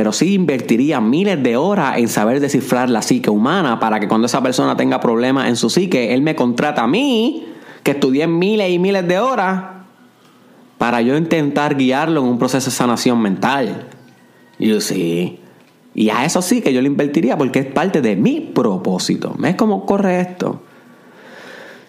[0.00, 4.28] pero sí invertiría miles de horas en saber descifrar la psique humana para que cuando
[4.28, 7.44] esa persona tenga problemas en su psique, él me contrata a mí,
[7.82, 9.62] que estudié miles y miles de horas,
[10.78, 13.88] para yo intentar guiarlo en un proceso de sanación mental.
[14.58, 15.38] Yo sí.
[15.94, 19.34] Y a eso sí que yo le invertiría porque es parte de mi propósito.
[19.38, 20.62] ¿Ves cómo corre esto?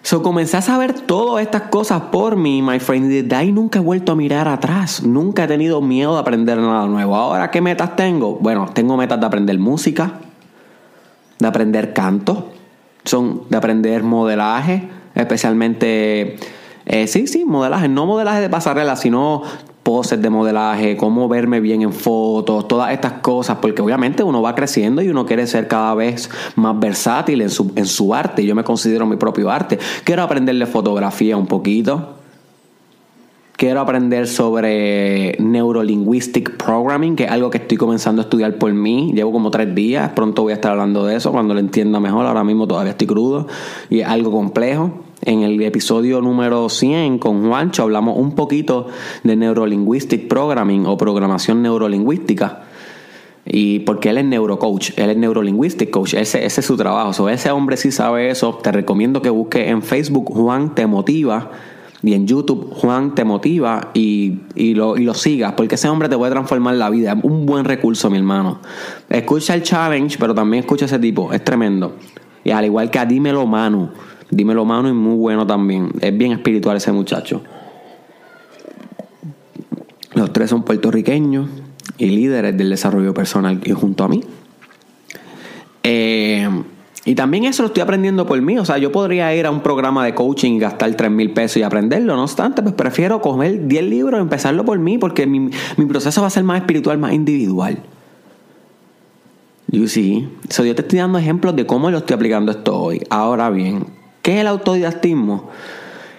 [0.02, 3.78] So comencé a saber todas estas cosas por mí, my friend, y desde ahí nunca
[3.78, 5.04] he vuelto a mirar atrás.
[5.04, 7.14] Nunca he tenido miedo de aprender nada nuevo.
[7.14, 8.36] Ahora, ¿qué metas tengo?
[8.40, 10.14] Bueno, tengo metas de aprender música,
[11.38, 12.50] de aprender canto,
[13.04, 16.36] son de aprender modelaje, especialmente,
[16.84, 19.42] eh, sí, sí, modelaje, no modelaje de pasarela, sino
[19.82, 24.54] poses de modelaje, cómo verme bien en fotos, todas estas cosas, porque obviamente uno va
[24.54, 28.44] creciendo y uno quiere ser cada vez más versátil en su, en su arte.
[28.44, 29.78] Yo me considero mi propio arte.
[30.04, 32.16] Quiero aprenderle fotografía un poquito.
[33.56, 39.12] Quiero aprender sobre Neurolinguistic Programming, que es algo que estoy comenzando a estudiar por mí.
[39.14, 42.26] Llevo como tres días, pronto voy a estar hablando de eso cuando lo entienda mejor.
[42.26, 43.46] Ahora mismo todavía estoy crudo
[43.88, 45.01] y es algo complejo.
[45.24, 48.88] En el episodio número 100 con Juancho hablamos un poquito
[49.22, 52.64] de Neurolinguistic Programming o programación neurolingüística.
[53.46, 57.28] Y porque él es neurocoach, él es neurolinguistic coach, ese, ese es su trabajo.
[57.28, 58.58] ese hombre sí sabe eso.
[58.64, 61.52] Te recomiendo que busques en Facebook Juan Te Motiva
[62.02, 66.08] y en YouTube Juan Te Motiva y, y, lo, y lo sigas, porque ese hombre
[66.08, 67.12] te puede transformar la vida.
[67.12, 68.58] Es un buen recurso, mi hermano.
[69.08, 71.94] Escucha el challenge, pero también escucha ese tipo, es tremendo.
[72.42, 73.90] Y al igual que a Dímelo Manu.
[74.32, 75.92] Dímelo Manu es muy bueno también.
[76.00, 77.42] Es bien espiritual ese muchacho.
[80.14, 81.50] Los tres son puertorriqueños
[81.98, 84.24] y líderes del desarrollo personal y junto a mí.
[85.82, 86.48] Eh,
[87.04, 88.58] y también eso lo estoy aprendiendo por mí.
[88.58, 91.58] O sea, yo podría ir a un programa de coaching y gastar 3 mil pesos
[91.58, 92.16] y aprenderlo.
[92.16, 96.22] No obstante, pues prefiero coger 10 libros y empezarlo por mí porque mi, mi proceso
[96.22, 97.82] va a ser más espiritual, más individual.
[99.70, 100.26] You see.
[100.48, 103.02] So, yo te estoy dando ejemplos de cómo lo estoy aplicando esto hoy.
[103.10, 103.84] Ahora bien,
[104.22, 105.50] ¿Qué es el autodidactismo?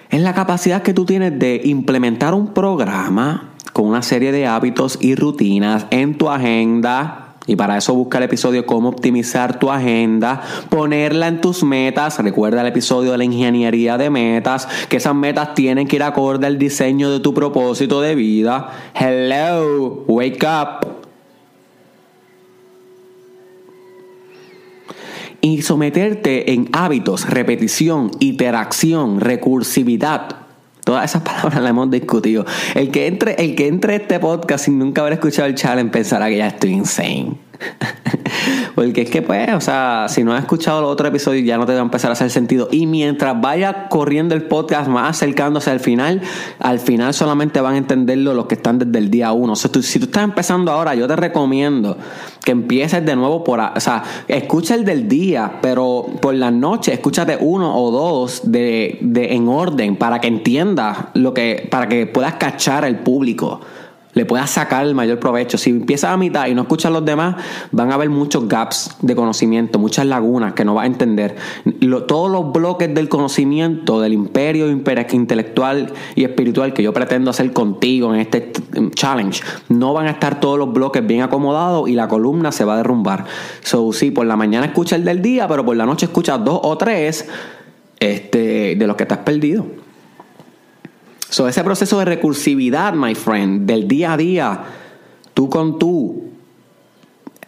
[0.10, 4.98] Es la capacidad que tú tienes de implementar un programa con una serie de hábitos
[5.02, 7.36] y rutinas en tu agenda.
[7.48, 12.20] Y para eso busca el episodio Cómo optimizar tu agenda, ponerla en tus metas.
[12.20, 16.46] Recuerda el episodio de la ingeniería de metas, que esas metas tienen que ir acorde
[16.46, 18.70] al diseño de tu propósito de vida.
[18.94, 21.03] Hello, wake up.
[25.44, 30.38] Y someterte en hábitos, repetición, interacción, recursividad.
[30.86, 32.46] Todas esas palabras las hemos discutido.
[32.76, 36.30] El que entre, el que entre este podcast sin nunca haber escuchado el challenge pensará
[36.30, 37.34] que ya estoy insane.
[38.76, 41.66] Porque es que, pues, o sea, si no has escuchado los otros episodios, ya no
[41.66, 42.68] te va a empezar a hacer sentido.
[42.72, 46.22] Y mientras vaya corriendo el podcast más acercándose al final,
[46.60, 49.54] al final solamente van a entenderlo los que están desde el día uno.
[49.54, 51.98] O sea, si tú estás empezando ahora, yo te recomiendo
[52.44, 56.94] que empieces de nuevo por, o sea, escucha el del día, pero por la noche
[56.94, 62.06] escúchate uno o dos de, de en orden para que entiendas lo que, para que
[62.06, 63.62] puedas cachar al público
[64.14, 65.58] le puedas sacar el mayor provecho.
[65.58, 67.36] Si empiezas a mitad y no escuchas a los demás,
[67.72, 71.36] van a haber muchos gaps de conocimiento, muchas lagunas que no vas a entender.
[72.08, 78.14] todos los bloques del conocimiento, del imperio intelectual y espiritual que yo pretendo hacer contigo
[78.14, 78.52] en este
[78.96, 82.76] challenge, no van a estar todos los bloques bien acomodados y la columna se va
[82.76, 83.26] a derrumbar.
[83.62, 86.60] So, sí, por la mañana escucha el del día, pero por la noche escucha dos
[86.64, 87.28] o tres
[88.00, 89.83] este, de los que estás perdido.
[91.34, 94.64] So, ese proceso de recursividad, my friend, del día a día,
[95.34, 96.26] tú con tú,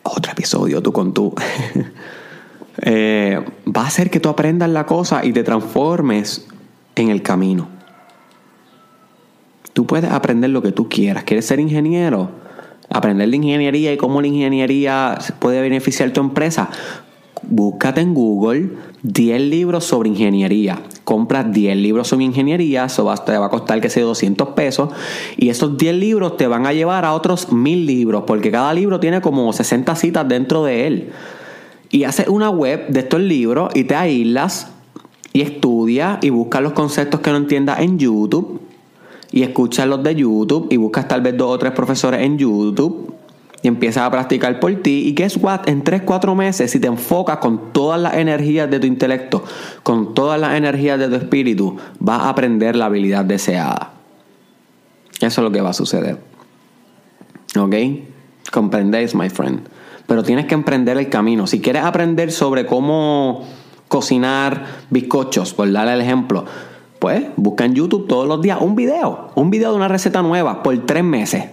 [0.02, 1.36] otro episodio, tú con tú,
[2.82, 6.48] eh, va a hacer que tú aprendas la cosa y te transformes
[6.96, 7.68] en el camino.
[9.74, 11.24] Tú puedes aprender lo que tú quieras.
[11.24, 12.32] ¿Quieres ser ingeniero?
[12.90, 16.72] Aprender la ingeniería y cómo la ingeniería puede beneficiar tu empresa
[17.50, 18.70] búscate en Google
[19.06, 20.82] 10 libros sobre ingeniería.
[21.04, 24.90] Compras 10 libros sobre ingeniería, eso te va a costar que sea 200 pesos.
[25.38, 29.00] Y esos 10 libros te van a llevar a otros 1000 libros, porque cada libro
[29.00, 31.10] tiene como 60 citas dentro de él.
[31.92, 34.72] Y haces una web de estos libros y te aíslas
[35.34, 38.60] y estudia y buscas los conceptos que no entiendas en YouTube.
[39.32, 43.14] Y escuchas los de YouTube y buscas tal vez dos o tres profesores en YouTube
[43.66, 45.08] y empiezas a practicar por ti.
[45.08, 45.68] Y guess what?
[45.68, 49.44] En 3, 4 meses, si te enfocas con todas las energías de tu intelecto,
[49.82, 53.94] con todas las energías de tu espíritu, vas a aprender la habilidad deseada.
[55.20, 56.20] Eso es lo que va a suceder.
[57.58, 57.76] ¿Ok?
[58.52, 59.62] Comprendéis, my friend.
[60.06, 61.48] Pero tienes que emprender el camino.
[61.48, 63.46] Si quieres aprender sobre cómo
[63.88, 66.46] cocinar bizcochos, por darle el ejemplo,
[67.00, 69.32] pues busca en YouTube todos los días un video.
[69.34, 71.46] Un video de una receta nueva por tres meses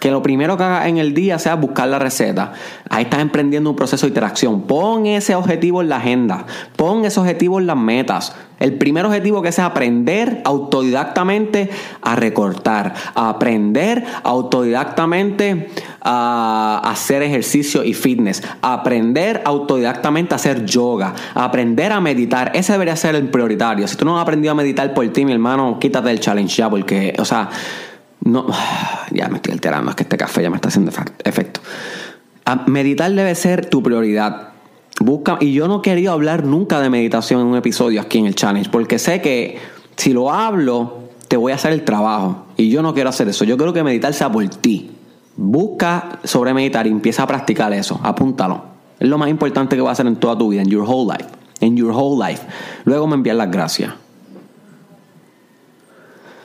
[0.00, 2.52] que lo primero que hagas en el día sea buscar la receta.
[2.88, 4.62] Ahí estás emprendiendo un proceso de interacción.
[4.62, 6.46] Pon ese objetivo en la agenda.
[6.76, 8.34] Pon ese objetivo en las metas.
[8.60, 11.70] El primer objetivo que es aprender autodidactamente
[12.02, 15.70] a recortar, a aprender autodidactamente
[16.00, 22.50] a hacer ejercicio y fitness, aprender autodidactamente a hacer yoga, aprender a meditar.
[22.54, 23.86] Ese debería ser el prioritario.
[23.86, 26.68] Si tú no has aprendido a meditar por ti, mi hermano, quítate el challenge ya,
[26.68, 27.50] porque, o sea,
[28.28, 28.46] no,
[29.10, 30.92] ya me estoy alterando, es que este café ya me está haciendo
[31.24, 31.60] efecto.
[32.44, 34.50] Ah, meditar debe ser tu prioridad.
[35.00, 38.34] Busca, y yo no querido hablar nunca de meditación en un episodio aquí en el
[38.34, 39.58] challenge, porque sé que
[39.96, 42.46] si lo hablo, te voy a hacer el trabajo.
[42.56, 43.44] Y yo no quiero hacer eso.
[43.44, 44.90] Yo quiero que meditar sea por ti.
[45.36, 48.00] Busca sobre meditar y empieza a practicar eso.
[48.02, 48.64] Apúntalo.
[48.98, 51.12] Es lo más importante que vas a hacer en toda tu vida, en your whole
[51.16, 51.30] life.
[51.60, 52.42] En your whole life.
[52.84, 53.92] Luego me envías las gracias.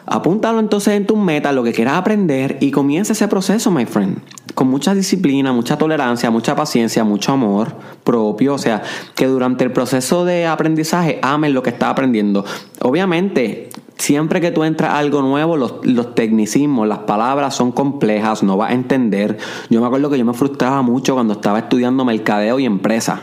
[0.06, 4.20] Apúntalo entonces en tus metas, lo que quieras aprender y comienza ese proceso, my friend.
[4.54, 8.54] Con mucha disciplina, mucha tolerancia, mucha paciencia, mucho amor propio.
[8.54, 8.84] O sea,
[9.16, 12.44] que durante el proceso de aprendizaje ames lo que estás aprendiendo.
[12.82, 18.44] Obviamente, siempre que tú entras a algo nuevo, los, los, tecnicismos, las palabras son complejas,
[18.44, 19.38] no vas a entender.
[19.70, 23.22] Yo me acuerdo que yo me frustraba mucho cuando estaba estudiando mercadeo y empresa.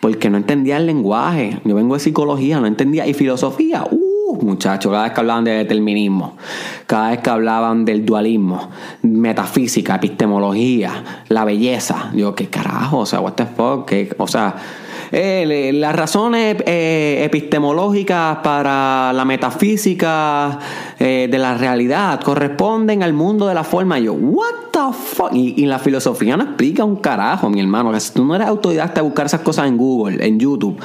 [0.00, 1.60] Porque no entendía el lenguaje.
[1.64, 3.06] Yo vengo de psicología, no entendía.
[3.06, 4.03] Y filosofía, uh,
[4.40, 6.36] muchachos, cada vez que hablaban de determinismo,
[6.86, 8.70] cada vez que hablaban del dualismo,
[9.02, 12.98] metafísica, epistemología, la belleza, digo, ¿qué carajo?
[12.98, 13.90] O sea, what the fuck?
[14.18, 14.54] O sea,
[15.12, 20.58] eh, las razones eh, epistemológicas para la metafísica
[20.98, 23.98] eh, de la realidad corresponden al mundo de la forma.
[23.98, 25.32] Yo, what the fuck?
[25.32, 27.98] Y, la filosofía no explica un carajo, mi hermano.
[28.00, 30.80] Si tú no eres autodidacta a buscar esas cosas en Google, en YouTube,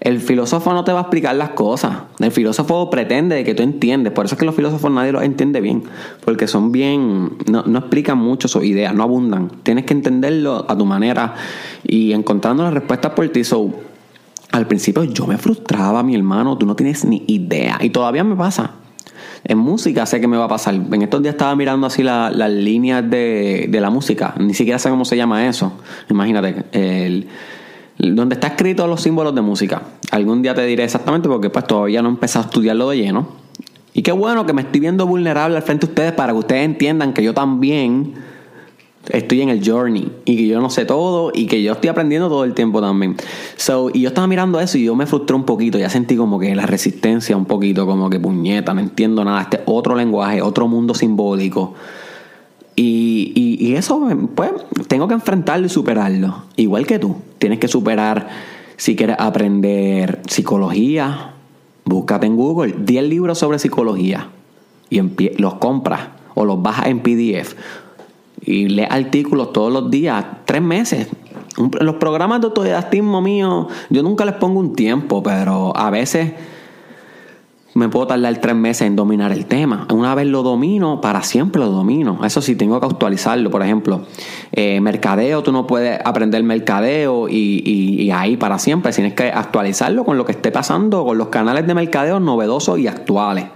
[0.00, 1.94] el filósofo no te va a explicar las cosas.
[2.20, 4.14] El filósofo pretende que tú entiendes.
[4.14, 5.82] Por eso es que los filósofos nadie los entiende bien.
[6.24, 7.36] Porque son bien.
[7.46, 9.50] No, explican mucho sus ideas, no abundan.
[9.62, 11.34] Tienes que entenderlo a tu manera
[11.84, 13.44] y encontrando las respuestas por ti.
[13.44, 13.70] So,
[14.52, 16.56] al principio yo me frustraba, mi hermano.
[16.56, 17.78] Tú no tienes ni idea.
[17.82, 18.70] Y todavía me pasa.
[19.44, 20.74] En música sé que me va a pasar.
[20.74, 24.34] En estos días estaba mirando así las líneas de, de la música.
[24.38, 25.74] Ni siquiera sé cómo se llama eso.
[26.08, 26.64] Imagínate.
[26.72, 27.28] El
[28.00, 29.82] donde está escrito los símbolos de música.
[30.10, 33.28] Algún día te diré exactamente porque pues todavía no he empezado a estudiarlo de lleno.
[33.92, 36.64] Y qué bueno que me estoy viendo vulnerable al frente de ustedes para que ustedes
[36.64, 38.14] entiendan que yo también
[39.08, 42.28] estoy en el journey y que yo no sé todo y que yo estoy aprendiendo
[42.28, 43.16] todo el tiempo también.
[43.56, 46.38] So, y yo estaba mirando eso y yo me frustré un poquito, ya sentí como
[46.38, 50.68] que la resistencia un poquito, como que puñeta, no entiendo nada, este otro lenguaje, otro
[50.68, 51.74] mundo simbólico.
[52.82, 54.52] Y, eso, pues,
[54.88, 56.44] tengo que enfrentarlo y superarlo.
[56.56, 57.16] Igual que tú.
[57.38, 58.28] Tienes que superar,
[58.76, 61.34] si quieres aprender psicología,
[61.84, 64.28] búscate en Google 10 libros sobre psicología
[64.88, 65.00] y
[65.38, 67.54] los compras o los bajas en PDF
[68.42, 71.08] y lees artículos todos los días, tres meses.
[71.80, 76.32] Los programas de autodidactismo mío, yo nunca les pongo un tiempo, pero a veces
[77.80, 79.88] me puedo tardar tres meses en dominar el tema.
[79.90, 82.20] Una vez lo domino, para siempre lo domino.
[82.24, 83.50] Eso sí, tengo que actualizarlo.
[83.50, 84.02] Por ejemplo,
[84.52, 88.92] eh, mercadeo, tú no puedes aprender mercadeo y, ahí para siempre.
[88.92, 92.86] Tienes que actualizarlo con lo que esté pasando, con los canales de mercadeo novedosos y
[92.86, 93.46] actuales.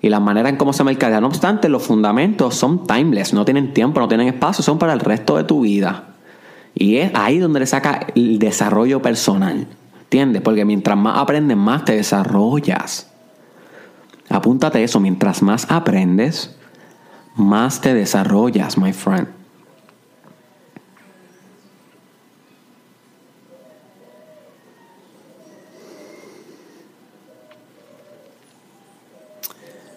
[0.00, 1.20] Y la manera en cómo se mercadea.
[1.20, 4.98] No obstante, los fundamentos son timeless, no tienen tiempo, no tienen espacio, son para el
[4.98, 6.08] resto de tu vida.
[6.74, 9.68] Y es ahí donde le saca el desarrollo personal.
[10.00, 10.42] ¿Entiendes?
[10.42, 13.11] Porque mientras más aprendes, más te desarrollas.
[14.28, 16.56] Apúntate eso, mientras más aprendes,
[17.34, 19.28] más te desarrollas, my friend.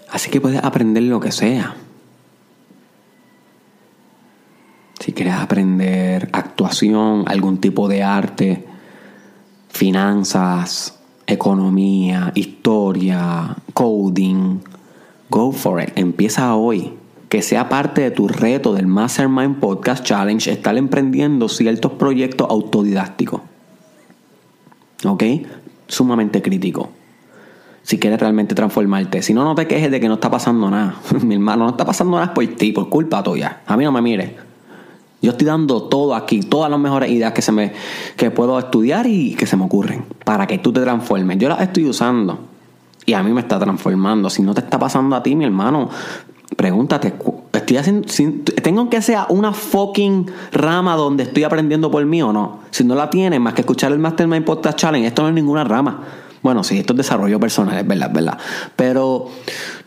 [0.09, 1.75] Así que puedes aprender lo que sea.
[4.99, 8.65] Si quieres aprender actuación, algún tipo de arte,
[9.69, 10.97] finanzas,
[11.27, 14.59] economía, historia, coding,
[15.29, 15.89] go for it.
[15.95, 16.93] Empieza hoy.
[17.29, 23.41] Que sea parte de tu reto del Mastermind Podcast Challenge estar emprendiendo ciertos proyectos autodidácticos.
[25.03, 25.23] ¿Ok?
[25.87, 26.89] Sumamente crítico.
[27.81, 29.21] Si quieres realmente transformarte.
[29.21, 30.95] Si no, no te quejes de que no está pasando nada.
[31.23, 33.61] Mi hermano, no está pasando nada por ti, por culpa tuya.
[33.65, 34.31] A mí no me mires.
[35.25, 37.73] Yo estoy dando todo aquí, todas las mejores ideas que, se me,
[38.15, 41.39] que puedo estudiar y que se me ocurren para que tú te transformes.
[41.39, 42.37] Yo las estoy usando
[43.07, 44.29] y a mí me está transformando.
[44.29, 45.89] Si no te está pasando a ti, mi hermano,
[46.55, 47.15] pregúntate,
[47.53, 48.07] estoy haciendo,
[48.61, 52.59] tengo que sea una fucking rama donde estoy aprendiendo por mí o no.
[52.69, 55.63] Si no la tienes, más que escuchar el Mastermind Podcast Challenge, esto no es ninguna
[55.63, 56.03] rama.
[56.45, 58.37] Bueno, sí, esto es desarrollo personal, es verdad, es verdad.
[58.75, 59.29] Pero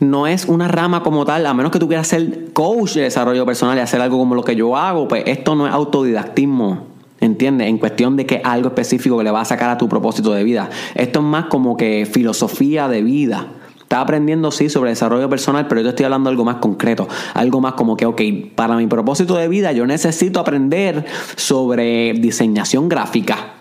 [0.00, 3.46] no es una rama como tal, a menos que tú quieras ser coach de desarrollo
[3.46, 6.88] personal y hacer algo como lo que yo hago, pues esto no es autodidactismo.
[7.20, 7.68] ¿Entiendes?
[7.68, 10.42] En cuestión de que algo específico que le va a sacar a tu propósito de
[10.42, 10.68] vida.
[10.96, 13.46] Esto es más como que filosofía de vida.
[13.80, 17.06] Estás aprendiendo, sí, sobre desarrollo personal, pero yo estoy hablando de algo más concreto.
[17.34, 18.20] Algo más como que, ok,
[18.56, 21.06] para mi propósito de vida yo necesito aprender
[21.36, 23.57] sobre diseñación gráfica.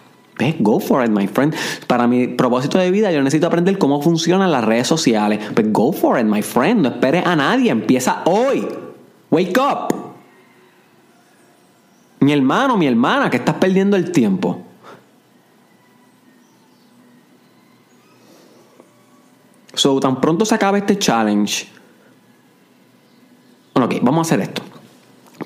[0.60, 1.56] Go for it, my friend.
[1.88, 5.40] Para mi propósito de vida, yo necesito aprender cómo funcionan las redes sociales.
[5.54, 6.82] Pues go for it, my friend.
[6.82, 7.72] No esperes a nadie.
[7.72, 8.68] Empieza hoy.
[9.32, 9.96] Wake up.
[12.20, 14.62] Mi hermano, mi hermana, que estás perdiendo el tiempo.
[19.74, 21.68] So, tan pronto se acabe este challenge.
[23.74, 24.64] Bueno, ok, vamos a hacer esto.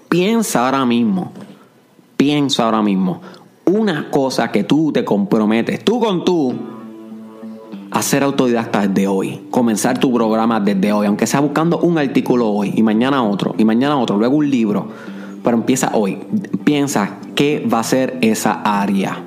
[0.08, 1.34] Piensa ahora mismo.
[2.16, 3.22] Piensa ahora mismo
[3.72, 6.54] una cosa que tú te comprometes, tú con tú,
[7.92, 9.42] a ser autodidacta desde hoy.
[9.50, 13.66] Comenzar tu programa desde hoy, aunque sea buscando un artículo hoy y mañana otro y
[13.66, 14.88] mañana otro, luego un libro.
[15.44, 16.20] Pero empieza hoy.
[16.64, 19.26] Piensa qué va a ser esa área.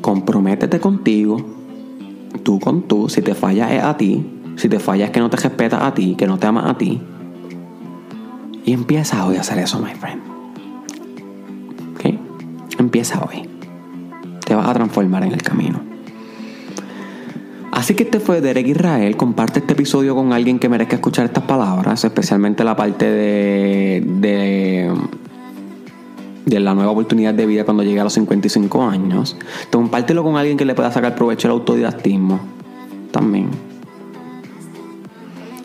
[0.00, 1.38] Comprométete contigo,
[2.42, 4.22] tú con tú, si te falla es a ti,
[4.56, 7.00] si te fallas que no te respetas a ti, que no te amas a ti.
[8.64, 10.22] Y empieza hoy a hacer eso, my friend.
[11.94, 12.14] ¿Ok?
[12.78, 13.48] Empieza hoy.
[14.44, 15.80] Te vas a transformar en el camino.
[17.72, 19.16] Así que este fue Derek Israel.
[19.16, 24.92] Comparte este episodio con alguien que merezca escuchar estas palabras, especialmente la parte de, de,
[26.46, 29.36] de la nueva oportunidad de vida cuando llegue a los 55 años.
[29.70, 32.40] compártelo con alguien que le pueda sacar provecho del autodidactismo
[33.10, 33.73] también.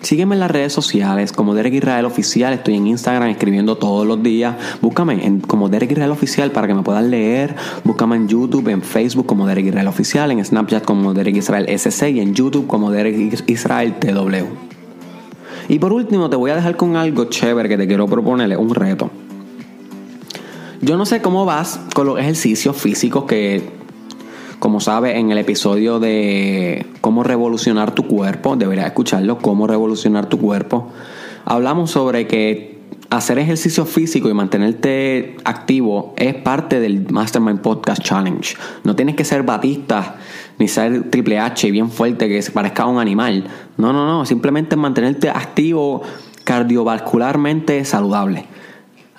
[0.01, 2.53] Sígueme en las redes sociales como Derek Israel Oficial.
[2.53, 4.55] Estoy en Instagram escribiendo todos los días.
[4.81, 7.55] Búscame en, como Derek Israel Oficial para que me puedan leer.
[7.83, 12.11] Búscame en YouTube, en Facebook como Derek Israel Oficial, en Snapchat como Derek Israel SC
[12.11, 14.69] y en YouTube como Derek Israel TW.
[15.67, 18.73] Y por último, te voy a dejar con algo chévere que te quiero proponerle, un
[18.73, 19.11] reto.
[20.81, 23.78] Yo no sé cómo vas con los ejercicios físicos que
[24.59, 30.37] como sabes, en el episodio de cómo revolucionar tu cuerpo, deberías escucharlo, cómo revolucionar tu
[30.37, 30.89] cuerpo,
[31.45, 32.77] hablamos sobre que
[33.09, 38.55] hacer ejercicio físico y mantenerte activo es parte del Mastermind Podcast Challenge.
[38.83, 40.17] No tienes que ser batista
[40.59, 43.45] ni ser triple H bien fuerte que se parezca a un animal.
[43.77, 44.25] No, no, no.
[44.25, 46.03] Simplemente mantenerte activo
[46.43, 48.45] cardiovascularmente saludable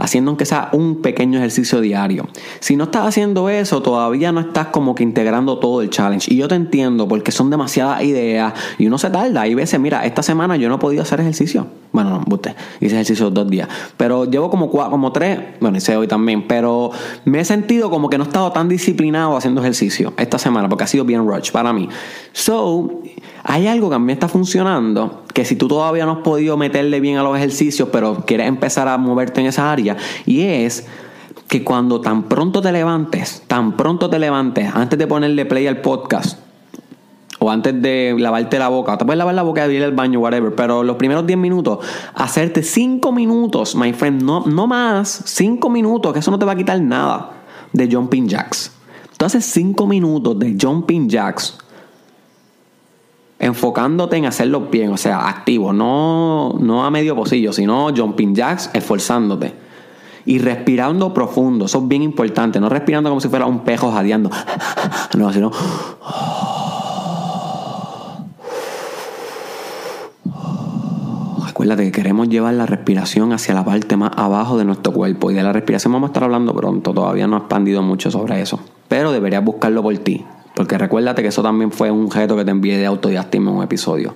[0.00, 2.26] haciendo aunque sea un pequeño ejercicio diario.
[2.60, 6.32] Si no estás haciendo eso, todavía no estás como que integrando todo el challenge.
[6.32, 9.42] Y yo te entiendo porque son demasiadas ideas y uno se tarda.
[9.42, 11.66] Hay veces, mira, esta semana yo no he podido hacer ejercicio.
[11.92, 13.68] Bueno, no, usted, hice ejercicio dos días.
[13.96, 16.46] Pero llevo como cuatro, como tres, bueno, hice hoy también.
[16.46, 16.90] Pero
[17.24, 20.84] me he sentido como que no he estado tan disciplinado haciendo ejercicio esta semana porque
[20.84, 21.88] ha sido bien rush para mí.
[22.32, 23.02] So,
[23.42, 27.00] hay algo que a mí está funcionando, que si tú todavía no has podido meterle
[27.00, 29.89] bien a los ejercicios, pero quieres empezar a moverte en esa área,
[30.26, 30.86] y es
[31.48, 35.80] que cuando tan pronto te levantes, tan pronto te levantes, antes de ponerle play al
[35.80, 36.38] podcast,
[37.40, 40.20] o antes de lavarte la boca, te puedes lavar la boca y ir al baño,
[40.20, 41.78] whatever, pero los primeros 10 minutos,
[42.14, 46.52] hacerte 5 minutos, my friend, no, no más, 5 minutos, que eso no te va
[46.52, 47.30] a quitar nada
[47.72, 48.72] de jumping jacks.
[49.10, 51.58] Entonces 5 minutos de jumping jacks
[53.38, 58.68] enfocándote en hacerlo bien, o sea, activo, no, no a medio pocillo, sino jumping jacks,
[58.74, 59.69] esforzándote.
[60.26, 64.30] Y respirando profundo, eso es bien importante, no respirando como si fuera un pejo jadeando,
[65.18, 65.50] no, sino...
[71.46, 75.34] Recuerda que queremos llevar la respiración hacia la parte más abajo de nuestro cuerpo y
[75.34, 78.60] de la respiración vamos a estar hablando pronto, todavía no he expandido mucho sobre eso,
[78.88, 82.50] pero deberías buscarlo por ti, porque recuérdate que eso también fue un objeto que te
[82.50, 84.14] envié de autodidáctico en un episodio.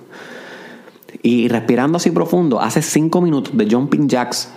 [1.21, 4.51] Y respirando así profundo, haces 5 minutos de jumping jacks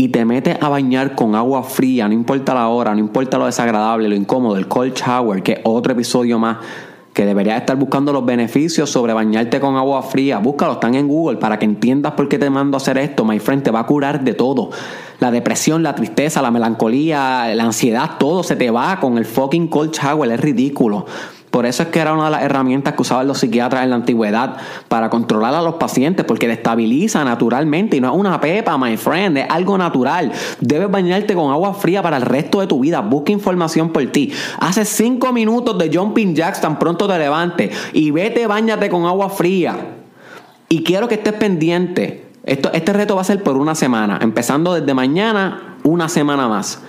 [0.00, 3.46] y te metes a bañar con agua fría, no importa la hora, no importa lo
[3.46, 6.58] desagradable, lo incómodo, el cold shower, que es otro episodio más
[7.12, 10.38] que deberías estar buscando los beneficios sobre bañarte con agua fría.
[10.38, 13.24] Búscalo, están en Google para que entiendas por qué te mando a hacer esto.
[13.24, 14.70] My friend, te va a curar de todo.
[15.18, 19.66] La depresión, la tristeza, la melancolía, la ansiedad, todo se te va con el fucking
[19.66, 20.30] cold shower.
[20.30, 21.06] Es ridículo.
[21.50, 23.96] Por eso es que era una de las herramientas que usaban los psiquiatras en la
[23.96, 24.56] antigüedad
[24.88, 29.38] para controlar a los pacientes, porque destabiliza naturalmente y no es una pepa, my friend,
[29.38, 30.32] es algo natural.
[30.60, 33.00] Debes bañarte con agua fría para el resto de tu vida.
[33.00, 34.32] Busca información por ti.
[34.60, 39.30] Hace cinco minutos de jumping jacks tan pronto te levantes y vete, bañate con agua
[39.30, 39.76] fría.
[40.68, 42.26] Y quiero que estés pendiente.
[42.44, 46.80] Esto, este reto va a ser por una semana, empezando desde mañana, una semana más.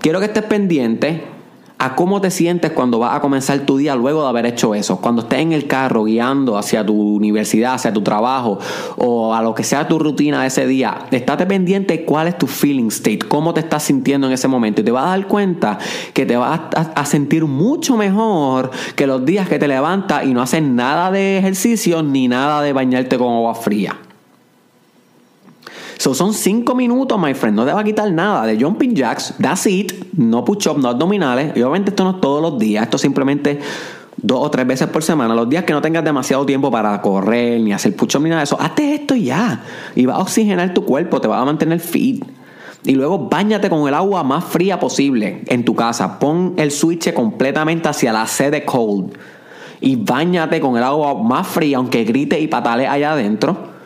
[0.00, 1.37] Quiero que estés pendiente
[1.78, 5.00] a cómo te sientes cuando vas a comenzar tu día luego de haber hecho eso.
[5.00, 8.58] Cuando estés en el carro guiando hacia tu universidad, hacia tu trabajo
[8.96, 12.46] o a lo que sea tu rutina de ese día, estate pendiente cuál es tu
[12.46, 15.78] feeling state, cómo te estás sintiendo en ese momento y te vas a dar cuenta
[16.12, 20.42] que te vas a, sentir mucho mejor que los días que te levantas y no
[20.42, 23.96] haces nada de ejercicio ni nada de bañarte con agua fría.
[25.98, 27.56] So, son 5 minutos, my friend.
[27.56, 29.34] No te va a quitar nada de jumping jacks.
[29.40, 29.92] That's it.
[30.16, 31.56] No push-up, no abdominales.
[31.56, 32.84] Y obviamente esto no es todos los días.
[32.84, 33.58] Esto simplemente
[34.16, 35.34] dos o tres veces por semana.
[35.34, 38.44] Los días que no tengas demasiado tiempo para correr ni hacer push-up ni nada de
[38.44, 38.56] eso.
[38.60, 39.64] Hazte esto ya.
[39.96, 41.20] Y va a oxigenar tu cuerpo.
[41.20, 42.24] Te va a mantener fit.
[42.84, 46.20] Y luego bañate con el agua más fría posible en tu casa.
[46.20, 49.14] Pon el switch completamente hacia la sede cold.
[49.80, 53.77] Y bañate con el agua más fría, aunque grite y patale allá adentro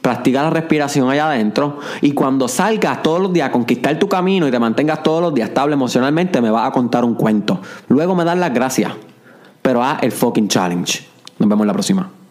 [0.00, 4.46] practica la respiración allá adentro y cuando salgas todos los días a conquistar tu camino
[4.48, 7.60] y te mantengas todos los días estable emocionalmente, me vas a contar un cuento.
[7.88, 8.92] Luego me das las gracias,
[9.62, 11.06] pero haz el fucking challenge.
[11.38, 12.23] Nos vemos la próxima.